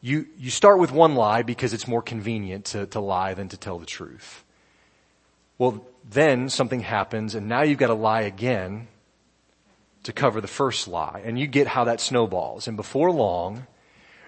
You, 0.00 0.26
you 0.36 0.50
start 0.50 0.80
with 0.80 0.90
one 0.90 1.14
lie 1.14 1.42
because 1.42 1.72
it's 1.72 1.86
more 1.86 2.02
convenient 2.02 2.64
to, 2.66 2.86
to 2.86 3.00
lie 3.00 3.34
than 3.34 3.48
to 3.50 3.56
tell 3.56 3.78
the 3.78 3.86
truth. 3.86 4.42
Well, 5.56 5.86
then 6.08 6.48
something 6.48 6.80
happens 6.80 7.36
and 7.36 7.48
now 7.48 7.62
you've 7.62 7.78
got 7.78 7.86
to 7.86 7.94
lie 7.94 8.22
again 8.22 8.88
to 10.02 10.12
cover 10.12 10.40
the 10.40 10.48
first 10.48 10.88
lie. 10.88 11.22
And 11.24 11.38
you 11.38 11.46
get 11.46 11.68
how 11.68 11.84
that 11.84 12.00
snowballs. 12.00 12.66
And 12.66 12.76
before 12.76 13.12
long, 13.12 13.68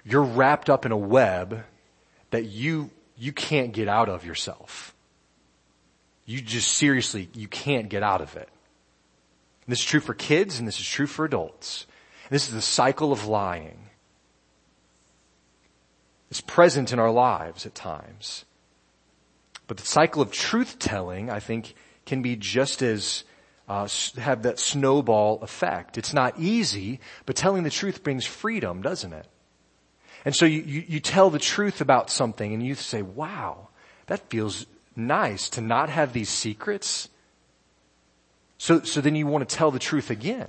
you're 0.05 0.23
wrapped 0.23 0.70
up 0.70 0.87
in 0.87 0.92
a 0.92 0.96
web 0.96 1.64
that 2.31 2.44
you, 2.44 2.90
you 3.18 3.33
can't 3.33 3.73
get 3.73 3.88
out 3.88 4.09
of 4.09 4.25
yourself. 4.25 4.94
You 6.27 6.40
just 6.40 6.68
seriously, 6.73 7.29
you 7.35 7.49
can't 7.49 7.88
get 7.88 8.05
out 8.05 8.20
of 8.20 8.37
it. 8.37 8.49
And 9.66 9.73
this 9.73 9.81
is 9.81 9.85
true 9.85 10.01
for 10.01 10.14
kids 10.14 10.61
and 10.61 10.68
this 10.68 10.79
is 10.79 10.87
true 10.87 11.09
for 11.09 11.25
adults. 11.25 11.87
This 12.31 12.49
is 12.49 12.55
the 12.55 12.62
cycle 12.62 13.12
of 13.12 13.27
lying. 13.27 13.90
It's 16.31 16.40
present 16.40 16.93
in 16.93 16.99
our 16.99 17.11
lives 17.11 17.66
at 17.66 17.75
times. 17.75 18.45
But 19.66 19.77
the 19.77 19.87
cycle 19.87 20.23
of 20.23 20.31
truth 20.31 20.79
telling, 20.79 21.29
I 21.29 21.40
think, 21.40 21.75
can 22.07 22.23
be 22.23 22.37
just 22.37 22.83
as 22.83 23.25
uh, 23.69 23.88
have 24.19 24.43
that 24.43 24.59
snowball 24.59 25.40
effect. 25.43 25.99
It's 25.99 26.14
not 26.14 26.38
easy, 26.38 27.01
but 27.27 27.37
telling 27.37 27.62
the 27.62 27.71
truth 27.71 28.03
brings 28.03 28.27
freedom, 28.27 28.83
doesn't 28.83 29.12
it? 29.12 29.27
And 30.25 30.35
so 30.35 30.45
you, 30.45 30.62
you, 30.62 30.85
you 30.87 31.01
tell 31.01 31.31
the 31.31 31.38
truth 31.38 31.81
about 31.81 32.11
something 32.11 32.53
and 32.53 32.64
you 32.64 32.75
say, 32.75 33.03
wow, 33.03 33.69
that 34.07 34.29
feels 34.29 34.66
nice 34.97 35.49
to 35.51 35.61
not 35.61 35.88
have 35.88 36.12
these 36.12 36.29
secrets. 36.29 37.09
So, 38.59 38.83
so 38.83 39.01
then 39.01 39.14
you 39.14 39.27
want 39.27 39.49
to 39.49 39.57
tell 39.57 39.71
the 39.71 39.79
truth 39.79 40.11
again. 40.11 40.49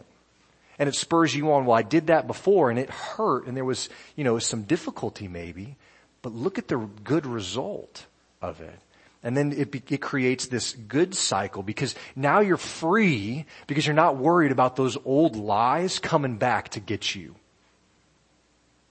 And 0.82 0.88
it 0.88 0.96
spurs 0.96 1.36
you 1.36 1.54
on, 1.54 1.68
well, 1.68 1.78
I 1.78 1.84
did 1.84 2.08
that 2.08 2.26
before 2.26 2.72
and 2.72 2.80
it 2.80 2.90
hurt 2.90 3.46
and 3.46 3.56
there 3.56 3.64
was, 3.64 3.88
you 4.16 4.24
know, 4.24 4.40
some 4.40 4.64
difficulty 4.64 5.28
maybe, 5.28 5.76
but 6.24 6.34
look 6.34 6.58
at 6.58 6.70
the 6.70 6.78
good 7.04 7.28
result 7.28 8.08
of 8.42 8.62
it. 8.62 8.80
And 9.22 9.38
then 9.38 9.52
it, 9.52 9.92
it 9.92 10.02
creates 10.02 10.48
this 10.48 10.74
good 10.74 11.14
cycle 11.14 11.62
because 11.62 11.94
now 12.16 12.40
you're 12.40 12.58
free 12.58 13.46
because 13.68 13.86
you're 13.86 13.94
not 13.94 14.18
worried 14.18 14.52
about 14.52 14.76
those 14.76 14.98
old 15.06 15.36
lies 15.36 16.00
coming 16.00 16.38
back 16.38 16.70
to 16.70 16.80
get 16.80 17.14
you. 17.14 17.36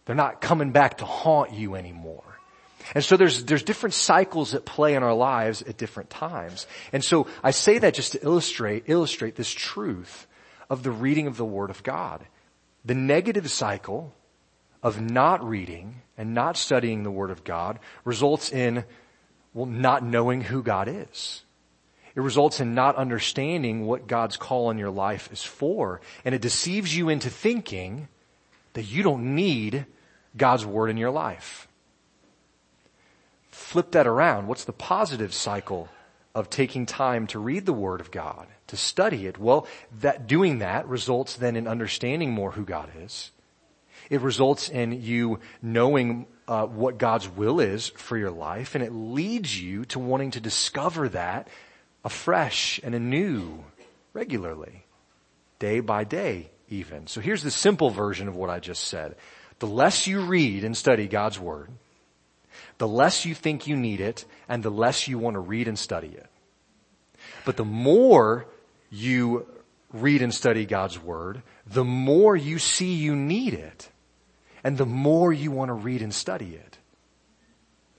They're 0.05 0.15
not 0.15 0.41
coming 0.41 0.71
back 0.71 0.99
to 0.99 1.05
haunt 1.05 1.55
you 1.55 1.75
anymore. 1.75 2.23
And 2.95 3.03
so 3.03 3.17
there's, 3.17 3.47
there's 3.47 3.65
different 3.65 3.95
cycles 3.95 4.53
that 4.53 4.65
play 4.65 4.95
in 4.95 5.03
our 5.03 5.15
lives 5.15 5.63
at 5.63 5.77
different 5.77 6.09
times. 6.09 6.69
And 6.93 7.03
so 7.03 7.27
I 7.43 7.51
say 7.51 7.79
that 7.79 7.95
just 7.95 8.13
to 8.13 8.25
illustrate, 8.25 8.85
illustrate 8.87 9.35
this 9.35 9.51
truth 9.51 10.29
of 10.71 10.85
the 10.85 10.91
reading 10.91 11.27
of 11.27 11.37
the 11.37 11.45
Word 11.45 11.69
of 11.69 11.83
God. 11.83 12.25
The 12.85 12.95
negative 12.95 13.51
cycle 13.51 14.15
of 14.83 15.01
not 15.01 15.47
reading 15.47 15.97
and 16.17 16.33
not 16.33 16.57
studying 16.57 17.03
the 17.03 17.11
Word 17.11 17.31
of 17.31 17.45
God 17.45 17.79
results 18.05 18.51
in, 18.51 18.85
well, 19.53 19.67
not 19.67 20.05
knowing 20.05 20.41
who 20.41 20.63
God 20.63 20.89
is. 20.89 21.43
It 22.15 22.21
results 22.21 22.61
in 22.61 22.75
not 22.75 22.97
understanding 22.97 23.87
what 23.87 24.07
God's 24.07 24.37
call 24.37 24.67
on 24.67 24.79
your 24.79 24.91
life 24.91 25.31
is 25.33 25.43
for. 25.43 26.01
And 26.25 26.35
it 26.35 26.41
deceives 26.41 26.97
you 26.97 27.09
into 27.09 27.29
thinking 27.29 28.09
that 28.73 28.85
you 28.85 29.03
don't 29.03 29.35
need 29.35 29.87
God's 30.37 30.65
Word 30.65 30.89
in 30.91 30.97
your 30.97 31.11
life. 31.11 31.69
Flip 33.51 33.91
that 33.93 34.07
around. 34.07 34.47
What's 34.47 34.65
the 34.65 34.73
positive 34.73 35.35
cycle 35.35 35.89
of 36.35 36.51
taking 36.51 36.87
time 36.87 37.27
to 37.29 37.39
read 37.39 37.67
the 37.67 37.73
Word 37.73 38.01
of 38.01 38.11
God, 38.11 38.47
to 38.69 38.77
study 38.77 39.27
it? 39.27 39.39
Well, 39.39 39.67
that, 40.01 40.27
doing 40.27 40.59
that 40.59 40.89
results 40.89 41.37
then 41.37 41.57
in 41.57 41.67
understanding 41.67 42.33
more 42.33 42.53
who 42.53 42.65
God 42.65 42.91
is. 43.03 43.31
It 44.09 44.21
results 44.21 44.69
in 44.69 45.03
you 45.03 45.41
knowing 45.63 46.27
uh, 46.49 46.67
what 46.67 46.99
God's 46.99 47.29
will 47.29 47.61
is 47.61 47.89
for 47.91 48.17
your 48.17 48.31
life, 48.31 48.75
and 48.75 48.83
it 48.83 48.93
leads 48.93 49.61
you 49.61 49.85
to 49.87 49.99
wanting 49.99 50.33
to 50.33 50.41
discover 50.41 51.09
that 51.11 51.49
afresh 52.05 52.81
and 52.83 52.95
anew 52.95 53.65
regularly, 54.13 54.85
day 55.59 55.81
by 55.81 56.05
day 56.05 56.51
even. 56.69 57.07
So 57.07 57.21
here's 57.21 57.43
the 57.43 57.51
simple 57.51 57.91
version 57.91 58.29
of 58.29 58.37
what 58.37 58.51
I 58.51 58.59
just 58.59 58.85
said. 58.85 59.17
The 59.59 59.67
less 59.67 60.07
you 60.07 60.23
read 60.23 60.65
and 60.65 60.77
study 60.77 61.07
God's 61.07 61.39
Word, 61.39 61.71
the 62.79 62.89
less 62.89 63.27
you 63.27 63.35
think 63.35 63.67
you 63.67 63.77
need 63.77 64.01
it, 64.01 64.25
and 64.51 64.65
the 64.65 64.71
less 64.71 65.07
you 65.07 65.17
want 65.17 65.35
to 65.35 65.41
read 65.41 65.69
and 65.69 65.79
study 65.79 66.09
it. 66.09 66.27
But 67.47 67.57
the 67.57 67.65
more 67.65 68.47
you 68.91 69.47
read 69.93 70.23
and 70.23 70.35
study 70.35 70.67
God's 70.67 71.01
Word, 71.01 71.43
the 71.67 71.85
more 71.85 72.37
you 72.37 72.59
see 72.59 72.95
you 72.95 73.15
need 73.15 73.55
it, 73.55 73.89
and 74.65 74.77
the 74.77 74.85
more 74.85 75.33
you 75.33 75.53
want 75.53 75.69
to 75.69 75.75
read 75.75 76.03
and 76.03 76.13
study 76.13 76.57
it. 76.57 76.79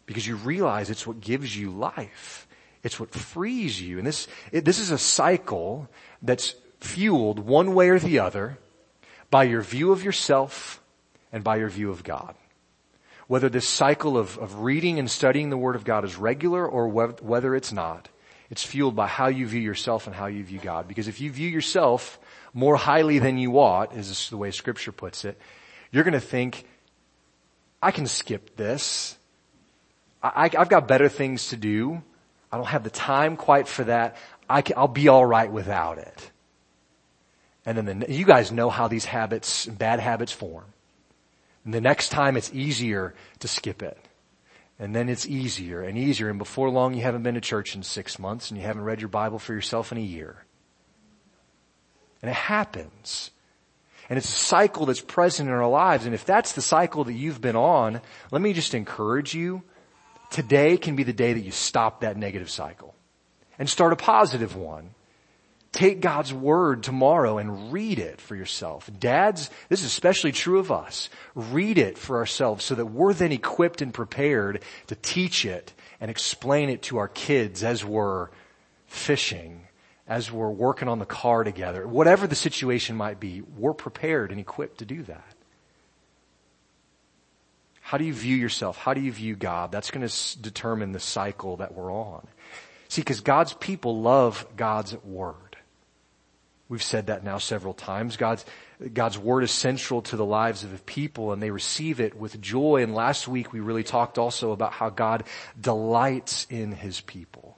Because 0.06 0.28
you 0.28 0.36
realize 0.36 0.90
it's 0.90 1.08
what 1.08 1.22
gives 1.22 1.56
you 1.56 1.72
life. 1.72 2.48
It's 2.84 3.00
what 3.00 3.14
frees 3.14 3.82
you. 3.82 3.98
And 3.98 4.06
this, 4.06 4.28
it, 4.52 4.66
this 4.66 4.80
is 4.80 4.92
a 4.92 4.98
cycle 4.98 5.88
that's 6.22 6.56
fueled 6.82 7.40
one 7.40 7.74
way 7.74 7.90
or 7.90 8.00
the 8.00 8.20
other 8.20 8.58
by 9.30 9.46
your 9.46 9.62
view 9.62 9.94
of 9.94 10.04
yourself 10.04 10.82
and 11.32 11.44
by 11.44 11.58
your 11.58 11.70
view 11.70 11.92
of 11.92 12.04
God. 12.04 12.36
Whether 13.32 13.48
this 13.48 13.66
cycle 13.66 14.18
of, 14.18 14.38
of 14.40 14.60
reading 14.60 15.00
and 15.00 15.10
studying 15.10 15.52
the 15.52 15.58
Word 15.58 15.78
of 15.78 15.86
God 15.86 16.04
is 16.04 16.18
regular 16.18 16.68
or 16.68 16.90
whether 16.90 17.56
it's 17.56 17.72
not, 17.72 18.10
it's 18.50 18.62
fueled 18.62 18.94
by 18.94 19.08
how 19.08 19.28
you 19.28 19.48
view 19.48 19.62
yourself 19.62 20.06
and 20.06 20.14
how 20.14 20.26
you 20.26 20.44
view 20.44 20.60
God. 20.60 20.86
Because 20.86 21.08
if 21.08 21.22
you 21.22 21.32
view 21.32 21.48
yourself 21.48 22.20
more 22.54 22.76
highly 22.76 23.20
than 23.20 23.38
you 23.38 23.58
ought, 23.58 23.96
is 23.96 24.30
the 24.30 24.36
way 24.36 24.52
scripture 24.52 24.92
puts 24.92 25.24
it, 25.24 25.40
you're 25.94 26.04
gonna 26.04 26.20
think, 26.20 26.66
I 27.82 27.92
can 27.92 28.06
skip 28.06 28.58
this. 28.58 29.18
I, 30.22 30.50
have 30.50 30.68
got 30.68 30.90
better 30.90 31.08
things 31.08 31.48
to 31.52 31.56
do. 31.56 32.04
I 32.52 32.58
don't 32.58 32.68
have 32.68 32.84
the 32.84 32.90
time 32.90 33.38
quite 33.38 33.70
for 33.70 33.86
that. 33.86 34.18
I 34.50 34.62
will 34.76 34.90
be 34.90 35.08
alright 35.08 35.54
without 35.54 36.00
it. 36.00 36.32
And 37.66 37.78
then 37.78 38.00
the, 38.00 38.12
you 38.12 38.26
guys 38.26 38.52
know 38.52 38.70
how 38.70 38.90
these 38.90 39.06
habits, 39.06 39.68
bad 39.68 40.02
habits 40.02 40.34
form. 40.34 40.66
And 41.66 41.74
the 41.74 41.82
next 41.82 42.10
time 42.10 42.38
it's 42.38 42.54
easier 42.54 43.14
to 43.40 43.48
skip 43.48 43.84
it. 43.84 43.98
And 44.80 44.96
then 44.96 45.10
it's 45.10 45.28
easier 45.28 45.84
and 45.84 45.98
easier. 45.98 46.30
And 46.30 46.40
before 46.40 46.70
long 46.70 46.94
you 46.94 47.04
haven't 47.04 47.24
been 47.24 47.36
to 47.36 47.42
church 47.42 47.76
in 47.76 47.84
six 47.84 48.18
months 48.18 48.50
and 48.50 48.60
you 48.60 48.66
haven't 48.66 48.84
read 48.84 49.00
your 49.00 49.10
Bible 49.10 49.38
for 49.38 49.54
yourself 49.54 49.92
in 49.92 49.98
a 49.98 50.02
year. 50.02 50.44
And 52.22 52.30
it 52.30 52.36
happens. 52.36 53.32
And 54.10 54.18
it's 54.18 54.28
a 54.28 54.32
cycle 54.32 54.88
that's 54.88 55.02
present 55.02 55.50
in 55.50 55.56
our 55.56 55.70
lives. 55.70 56.06
And 56.06 56.16
if 56.16 56.26
that's 56.26 56.54
the 56.54 56.62
cycle 56.62 57.04
that 57.04 57.14
you've 57.14 57.42
been 57.42 57.56
on, 57.56 58.02
let 58.32 58.42
me 58.42 58.54
just 58.54 58.74
encourage 58.74 59.34
you. 59.34 59.64
Today 60.32 60.78
can 60.78 60.96
be 60.96 61.04
the 61.04 61.14
day 61.14 61.34
that 61.34 61.42
you 61.42 61.52
stop 61.52 62.02
that 62.02 62.18
negative 62.18 62.50
cycle 62.50 62.96
and 63.60 63.70
start 63.70 63.94
a 63.94 63.96
positive 63.96 64.56
one 64.56 64.96
Take 65.72 66.02
God's 66.02 66.34
word 66.34 66.84
tomorrow 66.84 67.38
and 67.38 67.72
read 67.72 67.98
it 67.98 68.20
for 68.20 68.36
yourself. 68.36 68.90
Dads, 69.00 69.50
this 69.70 69.80
is 69.80 69.86
especially 69.86 70.34
true 70.34 70.60
of 70.60 70.70
us. 70.70 71.10
Read 71.34 71.78
it 71.78 71.98
for 71.98 72.18
ourselves 72.18 72.66
so 72.66 72.76
that 72.76 72.88
we're 72.88 73.14
then 73.14 73.32
equipped 73.32 73.82
and 73.82 73.94
prepared 73.94 74.64
to 74.88 74.96
teach 74.96 75.46
it 75.46 75.74
and 76.02 76.12
explain 76.12 76.70
it 76.70 76.82
to 76.84 76.98
our 76.98 77.08
kids 77.08 77.64
as 77.64 77.86
we're 77.86 78.28
fishing, 78.88 79.62
as 80.08 80.30
we're 80.30 80.50
working 80.50 80.90
on 80.90 81.00
the 81.00 81.06
car 81.06 81.46
together. 81.46 81.88
Whatever 81.88 82.28
the 82.28 82.36
situation 82.36 82.98
might 82.98 83.22
be, 83.22 83.42
we're 83.58 83.74
prepared 83.74 84.32
and 84.32 84.42
equipped 84.42 84.80
to 84.80 84.86
do 84.86 85.04
that. 85.04 85.36
How 87.80 87.98
do 87.98 88.04
you 88.04 88.14
view 88.14 88.36
yourself? 88.36 88.78
How 88.78 88.94
do 88.94 89.00
you 89.00 89.12
view 89.12 89.38
God? 89.38 89.72
That's 89.72 89.90
going 89.90 90.06
to 90.06 90.40
determine 90.40 90.92
the 90.92 91.00
cycle 91.00 91.58
that 91.58 91.74
we're 91.74 91.94
on. 91.94 92.28
See, 92.90 93.02
because 93.02 93.22
God's 93.22 93.54
people 93.54 94.02
love 94.02 94.46
God's 94.58 94.96
word. 95.04 95.51
We've 96.72 96.82
said 96.82 97.08
that 97.08 97.26
now 97.26 97.38
several 97.38 97.74
times. 97.74 98.16
God's, 98.16 98.46
God's 98.94 99.18
word 99.18 99.44
is 99.44 99.52
central 99.52 100.02
to 100.04 100.16
the 100.16 100.24
lives 100.24 100.64
of 100.64 100.72
the 100.72 100.78
people 100.78 101.34
and 101.34 101.44
they 101.44 101.52
receive 101.52 102.00
it 102.00 102.16
with 102.16 102.40
joy. 102.40 102.82
And 102.82 102.96
last 102.96 103.28
week 103.28 103.52
we 103.52 103.60
really 103.60 103.84
talked 103.84 104.18
also 104.18 104.54
about 104.54 104.72
how 104.72 104.90
God 104.90 105.26
delights 105.60 106.48
in 106.50 106.72
his 106.72 107.02
people. 107.02 107.58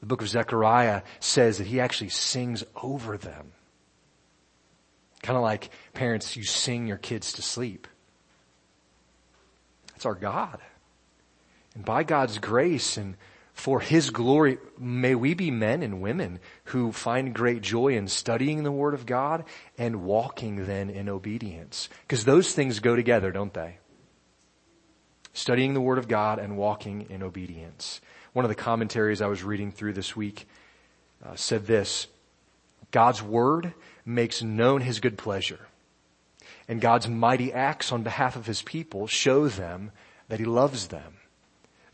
The 0.00 0.06
book 0.06 0.22
of 0.22 0.30
Zechariah 0.30 1.02
says 1.20 1.58
that 1.58 1.66
he 1.66 1.78
actually 1.78 2.08
sings 2.08 2.64
over 2.74 3.18
them. 3.18 3.52
Kind 5.22 5.36
of 5.36 5.42
like 5.42 5.68
parents, 5.92 6.38
you 6.38 6.42
sing 6.42 6.86
your 6.86 6.96
kids 6.96 7.34
to 7.34 7.42
sleep. 7.42 7.86
That's 9.88 10.06
our 10.06 10.14
God. 10.14 10.58
And 11.74 11.84
by 11.84 12.02
God's 12.02 12.38
grace 12.38 12.96
and 12.96 13.18
for 13.54 13.80
His 13.80 14.10
glory, 14.10 14.58
may 14.78 15.14
we 15.14 15.32
be 15.32 15.50
men 15.50 15.82
and 15.82 16.02
women 16.02 16.40
who 16.64 16.92
find 16.92 17.32
great 17.32 17.62
joy 17.62 17.96
in 17.96 18.08
studying 18.08 18.64
the 18.64 18.72
Word 18.72 18.94
of 18.94 19.06
God 19.06 19.44
and 19.78 20.02
walking 20.02 20.66
then 20.66 20.90
in 20.90 21.08
obedience. 21.08 21.88
Because 22.02 22.24
those 22.24 22.52
things 22.52 22.80
go 22.80 22.96
together, 22.96 23.30
don't 23.30 23.54
they? 23.54 23.78
Studying 25.32 25.72
the 25.72 25.80
Word 25.80 25.98
of 25.98 26.08
God 26.08 26.40
and 26.40 26.56
walking 26.56 27.06
in 27.08 27.22
obedience. 27.22 28.00
One 28.32 28.44
of 28.44 28.48
the 28.48 28.56
commentaries 28.56 29.22
I 29.22 29.28
was 29.28 29.44
reading 29.44 29.70
through 29.70 29.92
this 29.92 30.16
week 30.16 30.48
uh, 31.24 31.36
said 31.36 31.66
this, 31.66 32.08
God's 32.90 33.22
Word 33.22 33.72
makes 34.04 34.42
known 34.42 34.80
His 34.80 34.98
good 34.98 35.16
pleasure. 35.16 35.68
And 36.66 36.80
God's 36.80 37.08
mighty 37.08 37.52
acts 37.52 37.92
on 37.92 38.02
behalf 38.02 38.34
of 38.34 38.46
His 38.46 38.62
people 38.62 39.06
show 39.06 39.48
them 39.48 39.92
that 40.28 40.40
He 40.40 40.44
loves 40.44 40.88
them. 40.88 41.14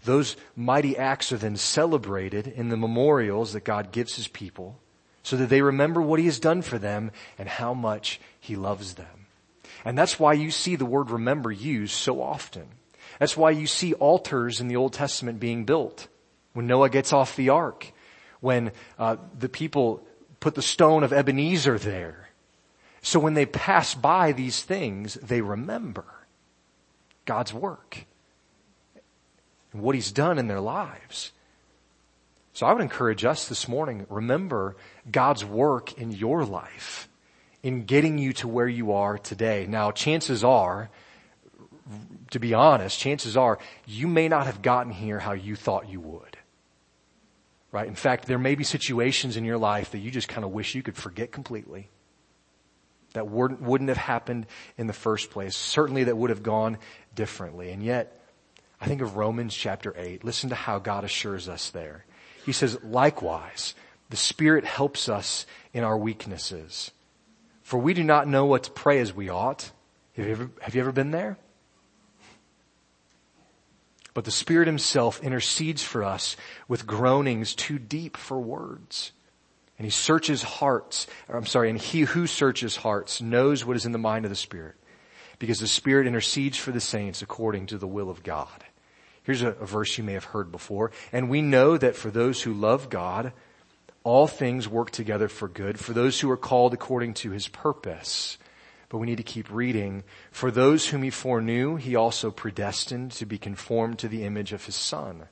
Those 0.05 0.37
mighty 0.57 0.97
acts 0.97 1.33
are 1.33 1.37
then 1.37 1.57
celebrated 1.57 2.47
in 2.47 2.69
the 2.69 2.77
memorials 2.77 3.53
that 3.53 3.65
God 3.65 3.93
gives 3.93 4.17
his 4.17 4.29
people 4.29 4.79
so 5.23 5.37
that 5.37 5.49
they 5.49 5.63
remember 5.63 6.01
what 6.01 6.19
he 6.19 6.27
has 6.27 6.41
done 6.41 6.63
for 6.63 6.79
them 6.79 7.11
and 7.39 7.49
how 7.49 7.75
much 7.75 8.21
he 8.41 8.57
loves 8.57 8.95
them. 8.95 9.27
And 9.85 9.97
that's 9.97 10.19
why 10.19 10.33
you 10.33 10.51
see 10.51 10.77
the 10.77 10.87
word 10.87 11.11
remember 11.11 11.53
used 11.53 11.93
so 11.93 12.23
often. 12.23 12.67
That's 13.19 13.37
why 13.37 13.51
you 13.51 13.67
see 13.67 13.93
altars 13.95 14.61
in 14.61 14.69
the 14.69 14.77
Old 14.77 14.93
Testament 14.93 15.41
being 15.41 15.65
built. 15.65 16.09
When 16.55 16.67
Noah 16.67 16.89
gets 16.89 17.13
off 17.13 17.37
the 17.37 17.51
ark, 17.51 17.93
when 18.41 18.73
uh, 18.99 19.17
the 19.39 19.49
people 19.49 20.03
put 20.41 20.55
the 20.55 20.63
stone 20.63 21.05
of 21.05 21.13
Ebenezer 21.13 21.79
there. 21.79 22.31
So 23.03 23.21
when 23.21 23.35
they 23.35 23.47
pass 23.47 23.95
by 23.95 24.33
these 24.33 24.63
things, 24.63 25.15
they 25.15 25.43
remember 25.43 26.05
God's 27.27 27.53
work 27.53 28.07
and 29.73 29.83
what 29.83 29.95
he's 29.95 30.13
done 30.13 30.39
in 30.39 30.49
their 30.49 30.61
lives. 30.61 31.33
So 32.53 32.67
I 32.67 32.73
would 32.73 32.83
encourage 32.83 33.25
us 33.25 33.49
this 33.49 33.69
morning, 33.69 34.07
remember 34.11 34.77
God's 35.11 35.45
work 35.45 35.99
in 35.99 36.11
your 36.11 36.45
life 36.45 37.09
in 37.63 37.85
getting 37.85 38.19
you 38.19 38.33
to 38.35 38.49
where 38.49 38.69
you 38.69 38.93
are 38.93 39.19
today. 39.19 39.67
Now 39.69 39.93
chances 39.93 40.43
are, 40.43 40.91
to 42.31 42.41
be 42.41 42.55
honest, 42.55 42.99
chances 42.99 43.37
are 43.37 43.59
you 43.87 44.09
may 44.09 44.29
not 44.29 44.47
have 44.47 44.63
gotten 44.63 44.93
here 44.93 45.19
how 45.19 45.33
you 45.33 45.57
thought 45.57 45.89
you 45.89 46.01
would. 46.01 46.37
Right? 47.73 47.87
In 47.87 47.95
fact, 47.95 48.27
there 48.27 48.39
may 48.39 48.57
be 48.57 48.65
situations 48.65 49.37
in 49.37 49.45
your 49.45 49.59
life 49.59 49.93
that 49.93 49.99
you 49.99 50.11
just 50.11 50.29
kind 50.29 50.45
of 50.45 50.51
wish 50.51 50.75
you 50.75 50.83
could 50.83 50.97
forget 50.97 51.31
completely. 51.31 51.89
That 53.13 53.29
wouldn't 53.29 53.89
have 53.89 53.97
happened 53.97 54.47
in 54.77 54.87
the 54.87 54.93
first 54.93 55.31
place. 55.31 55.55
Certainly 55.57 56.05
that 56.05 56.17
would 56.17 56.31
have 56.31 56.43
gone 56.43 56.79
differently. 57.15 57.71
And 57.71 57.83
yet, 57.83 58.20
I 58.81 58.87
think 58.87 59.03
of 59.03 59.17
Romans 59.17 59.55
chapter 59.55 59.95
8. 59.97 60.25
Listen 60.25 60.49
to 60.51 60.55
how 60.55 60.79
God 60.79 61.05
assures 61.05 61.49
us 61.49 61.71
there. 61.71 62.07
He 62.47 62.53
says, 62.53 62.79
likewise, 62.83 63.75
the 64.09 64.17
Spirit 64.17 64.65
helps 64.65 65.09
us 65.09 65.45
in 65.73 65.85
our 65.85 65.99
weaknesses. 65.99 66.91
For 67.63 67.79
we 67.79 67.95
do 67.95 68.03
not 68.03 68.27
know 68.27 68.47
what 68.47 68.65
to 68.65 68.71
pray 68.71 68.99
as 69.01 69.15
we 69.15 69.29
ought. 69.29 69.71
Have 70.17 70.27
you 70.27 70.33
ever, 70.33 70.51
have 70.61 70.75
you 70.75 70.81
ever 70.81 70.93
been 70.93 71.11
there? 71.11 71.39
But 74.15 74.25
the 74.25 74.31
Spirit 74.31 74.67
Himself 74.67 75.23
intercedes 75.23 75.83
for 75.83 76.03
us 76.03 76.37
with 76.67 76.87
groanings 76.87 77.55
too 77.55 77.79
deep 77.79 78.17
for 78.17 78.41
words. 78.41 79.13
And 79.79 79.85
He 79.85 79.91
searches 79.91 80.43
hearts, 80.43 81.07
I'm 81.29 81.47
sorry, 81.47 81.71
and 81.71 81.79
He 81.79 82.01
who 82.01 82.27
searches 82.27 82.77
hearts 82.77 83.21
knows 83.21 83.65
what 83.65 83.77
is 83.77 83.87
in 83.87 83.93
the 83.93 83.99
mind 83.99 84.25
of 84.25 84.31
the 84.31 84.37
Spirit. 84.37 84.75
Because 85.39 85.61
the 85.61 85.69
Spirit 85.69 86.07
intercedes 86.07 86.59
for 86.59 86.73
the 86.73 86.81
saints 86.81 87.23
according 87.23 87.67
to 87.67 87.79
the 87.79 87.87
will 87.87 88.11
of 88.11 88.23
God. 88.23 88.65
Here's 89.23 89.43
a, 89.43 89.51
a 89.51 89.67
verse 89.67 89.99
you 89.99 90.05
may 90.05 90.15
have 90.15 90.25
heard 90.25 90.51
before. 90.51 90.91
And 91.13 91.29
we 91.29 91.43
know 91.43 91.77
that 91.77 91.97
for 91.97 92.11
those 92.11 92.43
who 92.43 92.53
love 92.53 92.91
God, 92.91 93.33
all 94.03 94.27
things 94.27 94.69
work 94.69 94.91
together 94.91 95.29
for 95.29 95.49
good, 95.49 95.79
for 95.79 95.93
those 95.93 96.21
who 96.21 96.31
are 96.31 96.37
called 96.37 96.73
according 96.73 97.15
to 97.15 97.31
his 97.31 97.49
purpose. 97.49 98.39
But 98.89 98.99
we 98.99 99.07
need 99.07 99.19
to 99.19 99.23
keep 99.23 99.51
reading. 99.51 100.05
For 100.31 100.51
those 100.51 100.89
whom 100.89 101.03
he 101.03 101.11
foreknew, 101.11 101.77
he 101.77 101.95
also 101.95 102.31
predestined 102.31 103.13
to 103.13 103.27
be 103.27 103.39
conformed 103.39 103.99
to 104.01 104.09
the 104.09 104.25
image 104.25 104.53
of 104.53 104.65
his 104.65 104.75
son, 104.75 105.29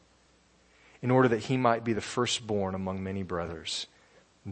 in 1.03 1.11
order 1.11 1.29
that 1.29 1.45
he 1.45 1.57
might 1.57 1.83
be 1.83 1.93
the 1.93 2.01
firstborn 2.01 2.75
among 2.75 3.03
many 3.03 3.23
brothers. 3.23 3.87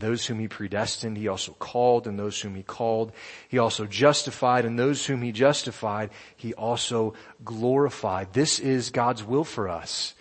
Those 0.01 0.27
whom 0.27 0.39
he 0.39 0.49
predestined, 0.49 1.17
he 1.17 1.29
also 1.29 1.53
called, 1.59 2.07
and 2.07 2.19
those 2.19 2.41
whom 2.41 2.55
he 2.55 2.63
called, 2.63 3.13
he 3.49 3.59
also 3.59 3.87
justified, 3.87 4.65
and 4.65 4.79
those 4.79 5.07
whom 5.07 5.23
he 5.23 5.33
justified, 5.33 6.11
he 6.37 6.55
also 6.55 7.15
glorified. 7.45 8.33
This 8.33 8.59
is 8.59 8.91
God's 8.91 9.25
will 9.25 9.45
for 9.45 9.69
us. 9.69 10.15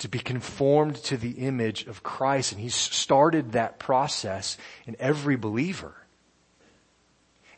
To 0.00 0.08
be 0.08 0.18
conformed 0.18 0.96
to 1.04 1.16
the 1.16 1.32
image 1.32 1.86
of 1.86 2.02
Christ, 2.02 2.52
and 2.52 2.60
he 2.60 2.68
started 2.68 3.52
that 3.52 3.78
process 3.78 4.58
in 4.86 4.94
every 4.98 5.36
believer. 5.36 5.94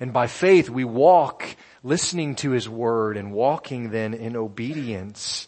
And 0.00 0.12
by 0.12 0.28
faith, 0.28 0.70
we 0.70 0.84
walk 0.84 1.56
listening 1.82 2.36
to 2.36 2.50
his 2.50 2.68
word 2.68 3.16
and 3.16 3.32
walking 3.32 3.90
then 3.90 4.14
in 4.14 4.36
obedience 4.36 5.47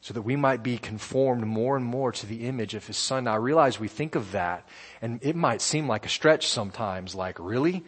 so 0.00 0.14
that 0.14 0.22
we 0.22 0.36
might 0.36 0.62
be 0.62 0.78
conformed 0.78 1.46
more 1.46 1.76
and 1.76 1.84
more 1.84 2.10
to 2.12 2.26
the 2.26 2.46
image 2.46 2.74
of 2.74 2.86
his 2.86 2.96
son. 2.96 3.24
Now 3.24 3.34
I 3.34 3.36
realize 3.36 3.78
we 3.78 3.88
think 3.88 4.14
of 4.14 4.32
that 4.32 4.66
and 5.02 5.20
it 5.22 5.36
might 5.36 5.60
seem 5.60 5.86
like 5.86 6.06
a 6.06 6.08
stretch 6.08 6.48
sometimes, 6.48 7.14
like 7.14 7.38
really? 7.38 7.84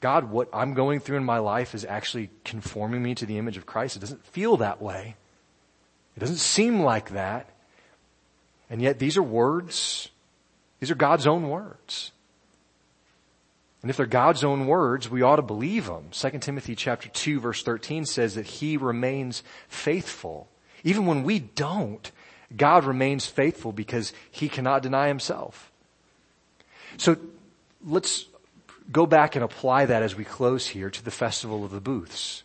God, 0.00 0.30
what 0.30 0.48
I'm 0.52 0.74
going 0.74 0.98
through 0.98 1.18
in 1.18 1.24
my 1.24 1.38
life 1.38 1.74
is 1.74 1.84
actually 1.84 2.30
conforming 2.44 3.02
me 3.02 3.14
to 3.14 3.26
the 3.26 3.38
image 3.38 3.56
of 3.56 3.66
Christ. 3.66 3.96
It 3.96 4.00
doesn't 4.00 4.26
feel 4.26 4.56
that 4.56 4.82
way. 4.82 5.14
It 6.16 6.20
doesn't 6.20 6.36
seem 6.36 6.80
like 6.80 7.10
that. 7.10 7.48
And 8.68 8.82
yet 8.82 8.98
these 8.98 9.16
are 9.16 9.22
words. 9.22 10.08
These 10.80 10.90
are 10.90 10.96
God's 10.96 11.28
own 11.28 11.48
words. 11.48 12.10
And 13.82 13.90
if 13.90 13.96
they're 13.96 14.06
God's 14.06 14.42
own 14.42 14.66
words, 14.66 15.08
we 15.08 15.22
ought 15.22 15.36
to 15.36 15.42
believe 15.42 15.86
them. 15.86 16.08
2 16.10 16.30
Timothy 16.38 16.74
chapter 16.74 17.08
2 17.08 17.38
verse 17.38 17.62
13 17.62 18.04
says 18.04 18.34
that 18.34 18.46
he 18.46 18.76
remains 18.76 19.44
faithful 19.68 20.48
even 20.84 21.06
when 21.06 21.22
we 21.22 21.38
don't, 21.38 22.10
God 22.56 22.84
remains 22.84 23.26
faithful 23.26 23.72
because 23.72 24.12
he 24.30 24.48
cannot 24.48 24.82
deny 24.82 25.08
himself. 25.08 25.70
So 26.96 27.16
let's 27.84 28.26
go 28.90 29.06
back 29.06 29.34
and 29.36 29.44
apply 29.44 29.86
that 29.86 30.02
as 30.02 30.14
we 30.14 30.24
close 30.24 30.68
here 30.68 30.90
to 30.90 31.04
the 31.04 31.10
festival 31.10 31.64
of 31.64 31.70
the 31.70 31.80
booths, 31.80 32.42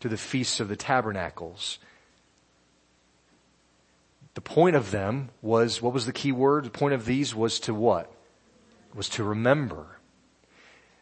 to 0.00 0.08
the 0.08 0.16
feasts 0.16 0.60
of 0.60 0.68
the 0.68 0.76
tabernacles. 0.76 1.78
The 4.34 4.40
point 4.40 4.76
of 4.76 4.90
them 4.90 5.30
was, 5.40 5.80
what 5.80 5.92
was 5.92 6.06
the 6.06 6.12
key 6.12 6.32
word? 6.32 6.64
The 6.64 6.70
point 6.70 6.94
of 6.94 7.04
these 7.04 7.34
was 7.34 7.60
to 7.60 7.74
what? 7.74 8.12
Was 8.94 9.08
to 9.10 9.24
remember. 9.24 9.86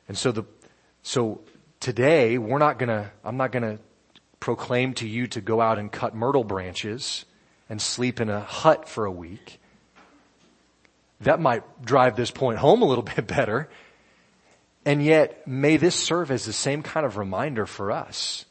And 0.09 0.17
so 0.19 0.33
the, 0.33 0.45
so 1.03 1.41
today 1.81 2.39
we're 2.39 2.59
not 2.59 2.79
gonna, 2.79 3.13
I'm 3.25 3.37
not 3.37 3.53
gonna 3.53 3.79
proclaim 4.41 4.95
to 4.95 5.07
you 5.07 5.27
to 5.29 5.41
go 5.41 5.61
out 5.61 5.79
and 5.79 5.93
cut 5.93 6.15
myrtle 6.15 6.45
branches 6.45 7.27
and 7.69 7.81
sleep 7.81 8.21
in 8.21 8.29
a 8.29 8.41
hut 8.41 8.89
for 8.89 9.05
a 9.05 9.13
week. 9.13 9.61
That 11.21 11.41
might 11.41 11.85
drive 11.85 12.17
this 12.17 12.31
point 12.31 12.59
home 12.59 12.83
a 12.83 12.87
little 12.87 13.05
bit 13.17 13.27
better. 13.27 13.69
And 14.85 15.05
yet, 15.05 15.47
may 15.47 15.77
this 15.77 15.95
serve 15.95 16.31
as 16.31 16.47
the 16.47 16.55
same 16.55 16.83
kind 16.83 17.05
of 17.05 17.19
reminder 17.19 17.67
for 17.67 17.93
us. 17.93 18.47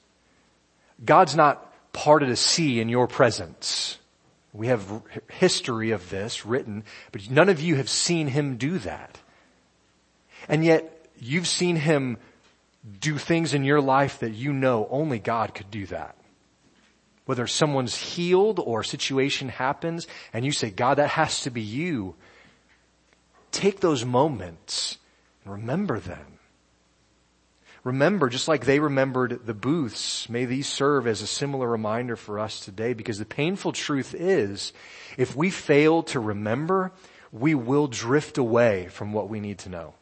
God's 1.03 1.35
not 1.35 1.65
parted 1.91 2.29
a 2.29 2.35
sea 2.35 2.79
in 2.79 2.87
your 2.87 3.07
presence. 3.07 3.97
We 4.53 4.67
have 4.67 5.01
history 5.27 5.91
of 5.91 6.09
this 6.09 6.45
written, 6.45 6.83
but 7.11 7.29
none 7.29 7.49
of 7.49 7.61
you 7.61 7.75
have 7.75 7.89
seen 7.89 8.27
him 8.27 8.57
do 8.57 8.77
that. 8.79 9.19
And 10.47 10.63
yet, 10.63 11.07
you've 11.17 11.47
seen 11.47 11.75
him 11.75 12.17
do 12.99 13.17
things 13.17 13.53
in 13.53 13.63
your 13.63 13.81
life 13.81 14.19
that 14.19 14.33
you 14.33 14.53
know 14.53 14.87
only 14.89 15.19
God 15.19 15.53
could 15.53 15.69
do 15.69 15.85
that. 15.87 16.15
Whether 17.25 17.45
someone's 17.45 17.95
healed 17.95 18.59
or 18.59 18.81
a 18.81 18.85
situation 18.85 19.49
happens 19.49 20.07
and 20.33 20.43
you 20.43 20.51
say, 20.51 20.71
God, 20.71 20.95
that 20.95 21.09
has 21.09 21.41
to 21.41 21.51
be 21.51 21.61
you. 21.61 22.15
Take 23.51 23.79
those 23.81 24.03
moments 24.03 24.97
and 25.43 25.53
remember 25.53 25.99
them. 25.99 26.39
Remember, 27.83 28.29
just 28.29 28.47
like 28.47 28.65
they 28.65 28.79
remembered 28.79 29.45
the 29.45 29.53
booths, 29.53 30.27
may 30.29 30.45
these 30.45 30.67
serve 30.67 31.07
as 31.07 31.21
a 31.21 31.27
similar 31.27 31.67
reminder 31.67 32.15
for 32.15 32.39
us 32.39 32.59
today 32.59 32.93
because 32.93 33.19
the 33.19 33.25
painful 33.25 33.71
truth 33.71 34.13
is, 34.13 34.73
if 35.17 35.35
we 35.35 35.49
fail 35.49 36.03
to 36.03 36.19
remember, 36.19 36.91
we 37.31 37.55
will 37.55 37.87
drift 37.87 38.37
away 38.37 38.87
from 38.89 39.13
what 39.13 39.29
we 39.29 39.39
need 39.39 39.59
to 39.59 39.69
know. 39.69 39.93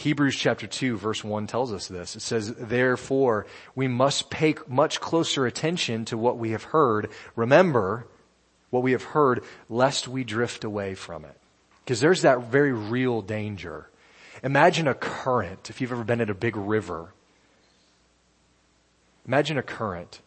Hebrews 0.00 0.34
chapter 0.34 0.66
2 0.66 0.96
verse 0.96 1.22
1 1.22 1.46
tells 1.46 1.72
us 1.72 1.86
this. 1.86 2.16
It 2.16 2.22
says, 2.22 2.54
therefore, 2.54 3.46
we 3.74 3.86
must 3.86 4.30
pay 4.30 4.54
much 4.66 5.00
closer 5.00 5.46
attention 5.46 6.06
to 6.06 6.16
what 6.16 6.38
we 6.38 6.50
have 6.52 6.64
heard. 6.64 7.10
Remember 7.36 8.06
what 8.70 8.82
we 8.82 8.92
have 8.92 9.02
heard, 9.02 9.42
lest 9.68 10.08
we 10.08 10.24
drift 10.24 10.64
away 10.64 10.94
from 10.94 11.24
it. 11.24 11.36
Because 11.84 12.00
there's 12.00 12.22
that 12.22 12.44
very 12.44 12.72
real 12.72 13.20
danger. 13.20 13.88
Imagine 14.42 14.88
a 14.88 14.94
current, 14.94 15.68
if 15.68 15.80
you've 15.80 15.92
ever 15.92 16.04
been 16.04 16.22
at 16.22 16.30
a 16.30 16.34
big 16.34 16.56
river. 16.56 17.12
Imagine 19.26 19.58
a 19.58 19.62
current. 19.62 20.20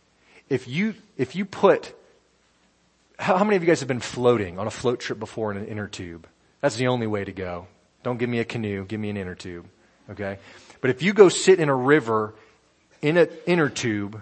If 0.49 0.67
you, 0.67 0.93
if 1.17 1.35
you 1.35 1.45
put 1.45 1.95
how 3.17 3.43
many 3.43 3.55
of 3.55 3.63
you 3.63 3.67
guys 3.67 3.79
have 3.79 3.87
been 3.87 3.99
floating 3.99 4.59
on 4.59 4.67
a 4.67 4.71
float 4.71 4.99
trip 4.99 5.19
before 5.19 5.51
in 5.51 5.57
an 5.57 5.65
inner 5.65 5.87
tube? 5.87 6.27
That's 6.61 6.75
the 6.75 6.87
only 6.87 7.07
way 7.07 7.23
to 7.23 7.31
go. 7.31 7.67
Don't 8.03 8.17
give 8.17 8.29
me 8.29 8.39
a 8.39 8.45
canoe, 8.45 8.85
give 8.85 8.99
me 8.99 9.09
an 9.09 9.17
inner 9.17 9.35
tube. 9.35 9.65
Okay? 10.09 10.37
But 10.81 10.89
if 10.89 11.01
you 11.01 11.13
go 11.13 11.29
sit 11.29 11.59
in 11.59 11.69
a 11.69 11.75
river 11.75 12.35
in 13.01 13.17
an 13.17 13.29
inner 13.45 13.69
tube 13.69 14.21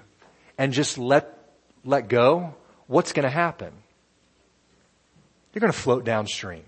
and 0.58 0.72
just 0.72 0.98
let, 0.98 1.54
let 1.84 2.08
go, 2.08 2.56
what's 2.88 3.14
gonna 3.14 3.30
happen? 3.30 3.74
You're 5.54 5.62
gonna 5.62 5.74
float 5.74 6.06
downstream. 6.06 6.64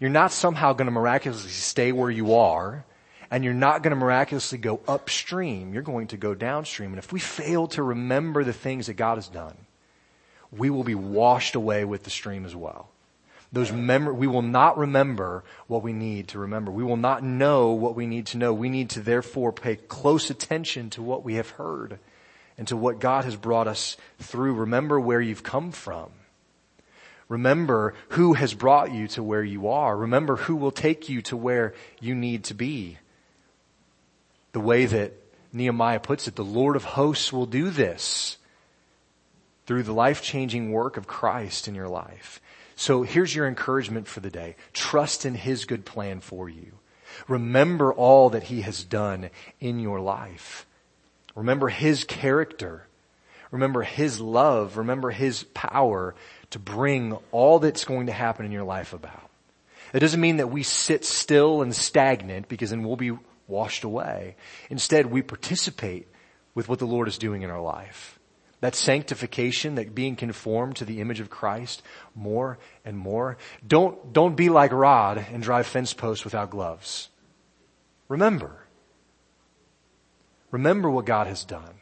You're 0.00 0.10
not 0.10 0.32
somehow 0.32 0.72
gonna 0.72 0.90
miraculously 0.90 1.50
stay 1.50 1.92
where 1.92 2.10
you 2.10 2.34
are 2.34 2.84
and 3.30 3.44
you're 3.44 3.54
not 3.54 3.82
going 3.82 3.90
to 3.90 3.96
miraculously 3.96 4.58
go 4.58 4.80
upstream. 4.86 5.72
You're 5.72 5.82
going 5.82 6.08
to 6.08 6.16
go 6.16 6.34
downstream. 6.34 6.90
And 6.90 6.98
if 6.98 7.12
we 7.12 7.20
fail 7.20 7.66
to 7.68 7.82
remember 7.82 8.44
the 8.44 8.52
things 8.52 8.86
that 8.86 8.94
God 8.94 9.16
has 9.16 9.28
done, 9.28 9.56
we 10.52 10.70
will 10.70 10.84
be 10.84 10.94
washed 10.94 11.54
away 11.54 11.84
with 11.84 12.04
the 12.04 12.10
stream 12.10 12.44
as 12.44 12.54
well. 12.54 12.88
Those 13.52 13.72
mem- 13.72 14.16
we 14.16 14.26
will 14.26 14.42
not 14.42 14.76
remember 14.76 15.44
what 15.66 15.82
we 15.82 15.92
need 15.92 16.28
to 16.28 16.38
remember. 16.38 16.70
We 16.72 16.84
will 16.84 16.96
not 16.96 17.22
know 17.22 17.70
what 17.70 17.94
we 17.94 18.06
need 18.06 18.26
to 18.28 18.38
know. 18.38 18.52
We 18.52 18.68
need 18.68 18.90
to 18.90 19.00
therefore 19.00 19.52
pay 19.52 19.76
close 19.76 20.30
attention 20.30 20.90
to 20.90 21.02
what 21.02 21.24
we 21.24 21.34
have 21.34 21.50
heard 21.50 21.98
and 22.58 22.66
to 22.68 22.76
what 22.76 23.00
God 23.00 23.24
has 23.24 23.36
brought 23.36 23.68
us 23.68 23.96
through. 24.18 24.54
Remember 24.54 24.98
where 24.98 25.20
you've 25.20 25.42
come 25.42 25.70
from. 25.70 26.10
Remember 27.28 27.94
who 28.10 28.34
has 28.34 28.54
brought 28.54 28.92
you 28.92 29.08
to 29.08 29.22
where 29.22 29.42
you 29.42 29.68
are. 29.68 29.96
Remember 29.96 30.36
who 30.36 30.56
will 30.56 30.70
take 30.70 31.08
you 31.08 31.22
to 31.22 31.36
where 31.36 31.74
you 32.00 32.14
need 32.14 32.44
to 32.44 32.54
be. 32.54 32.98
The 34.52 34.60
way 34.60 34.86
that 34.86 35.12
Nehemiah 35.52 36.00
puts 36.00 36.28
it, 36.28 36.36
the 36.36 36.44
Lord 36.44 36.76
of 36.76 36.84
hosts 36.84 37.32
will 37.32 37.46
do 37.46 37.70
this 37.70 38.38
through 39.66 39.82
the 39.82 39.92
life-changing 39.92 40.70
work 40.70 40.96
of 40.96 41.06
Christ 41.06 41.66
in 41.66 41.74
your 41.74 41.88
life. 41.88 42.40
So 42.76 43.02
here's 43.02 43.34
your 43.34 43.48
encouragement 43.48 44.06
for 44.06 44.20
the 44.20 44.30
day. 44.30 44.56
Trust 44.72 45.24
in 45.24 45.34
His 45.34 45.64
good 45.64 45.84
plan 45.84 46.20
for 46.20 46.48
you. 46.48 46.72
Remember 47.26 47.92
all 47.92 48.30
that 48.30 48.44
He 48.44 48.60
has 48.60 48.84
done 48.84 49.30
in 49.58 49.80
your 49.80 49.98
life. 49.98 50.66
Remember 51.34 51.68
His 51.68 52.04
character. 52.04 52.86
Remember 53.50 53.82
His 53.82 54.20
love. 54.20 54.76
Remember 54.76 55.10
His 55.10 55.44
power 55.54 56.14
to 56.50 56.58
bring 56.58 57.16
all 57.32 57.58
that's 57.58 57.84
going 57.84 58.06
to 58.06 58.12
happen 58.12 58.44
in 58.44 58.52
your 58.52 58.64
life 58.64 58.92
about. 58.92 59.30
It 59.94 60.00
doesn't 60.00 60.20
mean 60.20 60.36
that 60.36 60.50
we 60.50 60.62
sit 60.62 61.04
still 61.04 61.62
and 61.62 61.74
stagnant 61.74 62.48
because 62.48 62.70
then 62.70 62.82
we'll 62.82 62.96
be 62.96 63.16
washed 63.48 63.84
away. 63.84 64.36
Instead, 64.68 65.06
we 65.06 65.22
participate 65.22 66.08
with 66.54 66.68
what 66.68 66.78
the 66.78 66.86
Lord 66.86 67.08
is 67.08 67.16
doing 67.18 67.42
in 67.42 67.50
our 67.50 67.60
life. 67.60 68.15
That 68.60 68.74
sanctification, 68.74 69.74
that 69.74 69.94
being 69.94 70.16
conformed 70.16 70.76
to 70.76 70.84
the 70.84 71.00
image 71.00 71.20
of 71.20 71.30
Christ 71.30 71.82
more 72.14 72.58
and 72.84 72.96
more. 72.96 73.36
Don't, 73.66 74.12
don't 74.12 74.34
be 74.34 74.48
like 74.48 74.72
Rod 74.72 75.24
and 75.32 75.42
drive 75.42 75.66
fence 75.66 75.92
posts 75.92 76.24
without 76.24 76.50
gloves. 76.50 77.10
Remember. 78.08 78.56
Remember 80.50 80.88
what 80.88 81.04
God 81.04 81.26
has 81.26 81.44
done. 81.44 81.74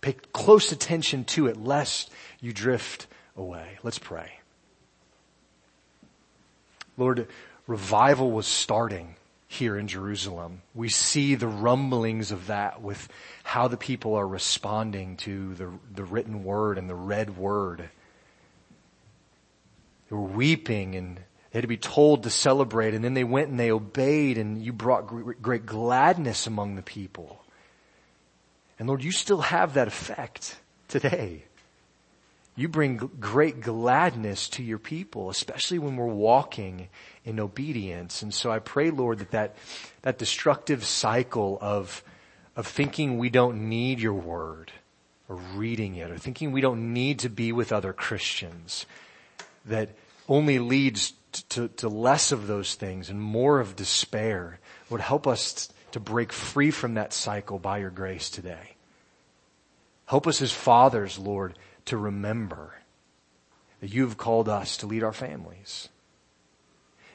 Pay 0.00 0.14
close 0.32 0.72
attention 0.72 1.24
to 1.24 1.46
it 1.46 1.56
lest 1.56 2.10
you 2.40 2.52
drift 2.52 3.06
away. 3.36 3.78
Let's 3.82 3.98
pray. 3.98 4.32
Lord, 6.96 7.26
revival 7.66 8.30
was 8.30 8.46
starting 8.46 9.16
here 9.50 9.76
in 9.76 9.88
Jerusalem. 9.88 10.62
We 10.76 10.88
see 10.88 11.34
the 11.34 11.48
rumblings 11.48 12.30
of 12.30 12.46
that 12.46 12.82
with 12.82 13.08
how 13.42 13.66
the 13.66 13.76
people 13.76 14.14
are 14.14 14.26
responding 14.26 15.16
to 15.18 15.54
the, 15.54 15.72
the 15.92 16.04
written 16.04 16.44
word 16.44 16.78
and 16.78 16.88
the 16.88 16.94
read 16.94 17.36
word. 17.36 17.80
They 20.08 20.16
were 20.16 20.22
weeping 20.22 20.94
and 20.94 21.16
they 21.16 21.58
had 21.58 21.62
to 21.62 21.68
be 21.68 21.76
told 21.76 22.22
to 22.22 22.30
celebrate 22.30 22.94
and 22.94 23.04
then 23.04 23.14
they 23.14 23.24
went 23.24 23.48
and 23.48 23.58
they 23.58 23.72
obeyed 23.72 24.38
and 24.38 24.62
you 24.62 24.72
brought 24.72 25.08
great 25.42 25.66
gladness 25.66 26.46
among 26.46 26.76
the 26.76 26.82
people. 26.82 27.44
And 28.78 28.86
Lord, 28.86 29.02
you 29.02 29.10
still 29.10 29.40
have 29.40 29.74
that 29.74 29.88
effect 29.88 30.60
today. 30.86 31.42
You 32.60 32.68
bring 32.68 32.96
great 33.18 33.62
gladness 33.62 34.50
to 34.50 34.62
your 34.62 34.78
people, 34.78 35.30
especially 35.30 35.78
when 35.78 35.96
we're 35.96 36.04
walking 36.04 36.90
in 37.24 37.40
obedience. 37.40 38.20
And 38.20 38.34
so 38.34 38.50
I 38.50 38.58
pray, 38.58 38.90
Lord, 38.90 39.20
that 39.20 39.30
that, 39.30 39.56
that 40.02 40.18
destructive 40.18 40.84
cycle 40.84 41.56
of, 41.62 42.04
of 42.54 42.66
thinking 42.66 43.16
we 43.16 43.30
don't 43.30 43.70
need 43.70 43.98
your 43.98 44.12
word 44.12 44.72
or 45.26 45.36
reading 45.54 45.94
it 45.94 46.10
or 46.10 46.18
thinking 46.18 46.52
we 46.52 46.60
don't 46.60 46.92
need 46.92 47.20
to 47.20 47.30
be 47.30 47.50
with 47.50 47.72
other 47.72 47.94
Christians 47.94 48.84
that 49.64 49.88
only 50.28 50.58
leads 50.58 51.14
to, 51.48 51.68
to 51.68 51.88
less 51.88 52.30
of 52.30 52.46
those 52.46 52.74
things 52.74 53.08
and 53.08 53.22
more 53.22 53.58
of 53.58 53.74
despair 53.74 54.60
would 54.90 55.00
help 55.00 55.26
us 55.26 55.70
to 55.92 56.00
break 56.00 56.30
free 56.30 56.70
from 56.70 56.92
that 56.92 57.14
cycle 57.14 57.58
by 57.58 57.78
your 57.78 57.88
grace 57.88 58.28
today. 58.28 58.76
Help 60.04 60.26
us 60.26 60.42
as 60.42 60.52
fathers, 60.52 61.18
Lord, 61.18 61.54
to 61.86 61.96
remember 61.96 62.74
that 63.80 63.92
you've 63.92 64.16
called 64.16 64.48
us 64.48 64.76
to 64.78 64.86
lead 64.86 65.02
our 65.02 65.12
families. 65.12 65.88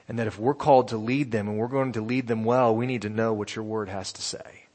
And 0.08 0.20
that 0.20 0.28
if 0.28 0.38
we're 0.38 0.54
called 0.54 0.90
to 0.90 0.98
lead 0.98 1.32
them 1.32 1.48
and 1.48 1.58
we're 1.58 1.68
going 1.68 1.94
to 1.94 2.02
lead 2.02 2.28
them 2.28 2.44
well, 2.44 2.76
we 2.76 2.86
need 2.86 3.04
to 3.04 3.10
know 3.10 3.34
what 3.34 3.56
your 3.56 3.66
word 3.66 3.90
has 3.90 4.12
to 4.14 4.22
say. 4.22 4.66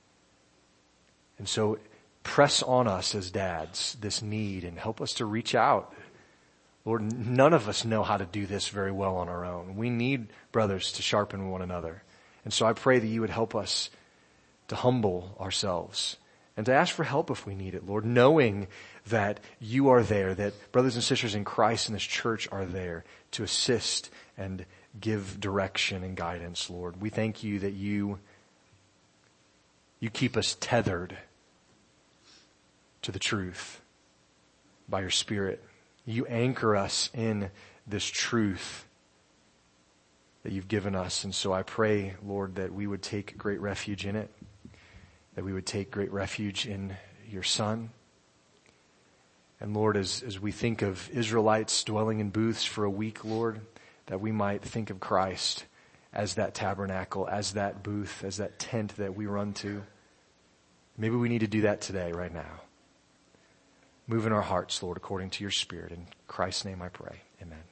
And 1.38 1.48
so 1.48 1.78
press 2.22 2.62
on 2.62 2.86
us 2.86 3.14
as 3.14 3.30
dads 3.30 3.96
this 4.00 4.22
need 4.22 4.64
and 4.64 4.78
help 4.78 5.00
us 5.00 5.14
to 5.14 5.24
reach 5.24 5.54
out. 5.54 5.94
Lord, 6.84 7.02
none 7.02 7.52
of 7.52 7.68
us 7.68 7.84
know 7.84 8.02
how 8.02 8.16
to 8.16 8.24
do 8.24 8.46
this 8.46 8.68
very 8.68 8.90
well 8.90 9.16
on 9.16 9.28
our 9.28 9.44
own. 9.44 9.76
We 9.76 9.90
need 9.90 10.28
brothers 10.50 10.92
to 10.92 11.02
sharpen 11.02 11.50
one 11.50 11.62
another. 11.62 12.02
And 12.44 12.52
so 12.52 12.66
I 12.66 12.72
pray 12.72 12.98
that 12.98 13.06
you 13.06 13.20
would 13.20 13.30
help 13.30 13.54
us 13.54 13.90
to 14.68 14.76
humble 14.76 15.36
ourselves 15.38 16.16
and 16.60 16.66
to 16.66 16.74
ask 16.74 16.94
for 16.94 17.04
help 17.04 17.30
if 17.30 17.46
we 17.46 17.54
need 17.54 17.74
it, 17.74 17.86
Lord, 17.86 18.04
knowing 18.04 18.68
that 19.06 19.40
you 19.60 19.88
are 19.88 20.02
there, 20.02 20.34
that 20.34 20.52
brothers 20.72 20.94
and 20.94 21.02
sisters 21.02 21.34
in 21.34 21.42
Christ 21.42 21.88
in 21.88 21.94
this 21.94 22.02
church 22.02 22.46
are 22.52 22.66
there 22.66 23.02
to 23.30 23.42
assist 23.42 24.10
and 24.36 24.66
give 25.00 25.40
direction 25.40 26.04
and 26.04 26.14
guidance, 26.14 26.68
Lord. 26.68 27.00
We 27.00 27.08
thank 27.08 27.42
you 27.42 27.60
that 27.60 27.72
you, 27.72 28.18
you 30.00 30.10
keep 30.10 30.36
us 30.36 30.54
tethered 30.60 31.16
to 33.00 33.10
the 33.10 33.18
truth 33.18 33.80
by 34.86 35.00
your 35.00 35.08
Spirit. 35.08 35.64
You 36.04 36.26
anchor 36.26 36.76
us 36.76 37.08
in 37.14 37.50
this 37.86 38.04
truth 38.04 38.84
that 40.42 40.52
you've 40.52 40.68
given 40.68 40.94
us. 40.94 41.24
And 41.24 41.34
so 41.34 41.54
I 41.54 41.62
pray, 41.62 42.16
Lord, 42.22 42.56
that 42.56 42.74
we 42.74 42.86
would 42.86 43.00
take 43.00 43.38
great 43.38 43.62
refuge 43.62 44.04
in 44.04 44.14
it 44.14 44.28
that 45.34 45.44
we 45.44 45.52
would 45.52 45.66
take 45.66 45.90
great 45.90 46.12
refuge 46.12 46.66
in 46.66 46.96
your 47.28 47.42
son. 47.42 47.90
And 49.60 49.74
Lord, 49.74 49.96
as, 49.96 50.22
as 50.22 50.40
we 50.40 50.52
think 50.52 50.82
of 50.82 51.10
Israelites 51.10 51.84
dwelling 51.84 52.20
in 52.20 52.30
booths 52.30 52.64
for 52.64 52.84
a 52.84 52.90
week, 52.90 53.24
Lord, 53.24 53.60
that 54.06 54.20
we 54.20 54.32
might 54.32 54.62
think 54.62 54.90
of 54.90 55.00
Christ 55.00 55.66
as 56.12 56.34
that 56.34 56.54
tabernacle, 56.54 57.28
as 57.28 57.52
that 57.52 57.82
booth, 57.82 58.24
as 58.24 58.38
that 58.38 58.58
tent 58.58 58.96
that 58.96 59.14
we 59.14 59.26
run 59.26 59.52
to. 59.54 59.82
Maybe 60.96 61.14
we 61.14 61.28
need 61.28 61.40
to 61.40 61.46
do 61.46 61.62
that 61.62 61.80
today, 61.80 62.12
right 62.12 62.32
now. 62.32 62.62
Move 64.06 64.26
in 64.26 64.32
our 64.32 64.42
hearts, 64.42 64.82
Lord, 64.82 64.96
according 64.96 65.30
to 65.30 65.44
your 65.44 65.52
spirit. 65.52 65.92
In 65.92 66.06
Christ's 66.26 66.64
name 66.64 66.82
I 66.82 66.88
pray. 66.88 67.20
Amen. 67.40 67.69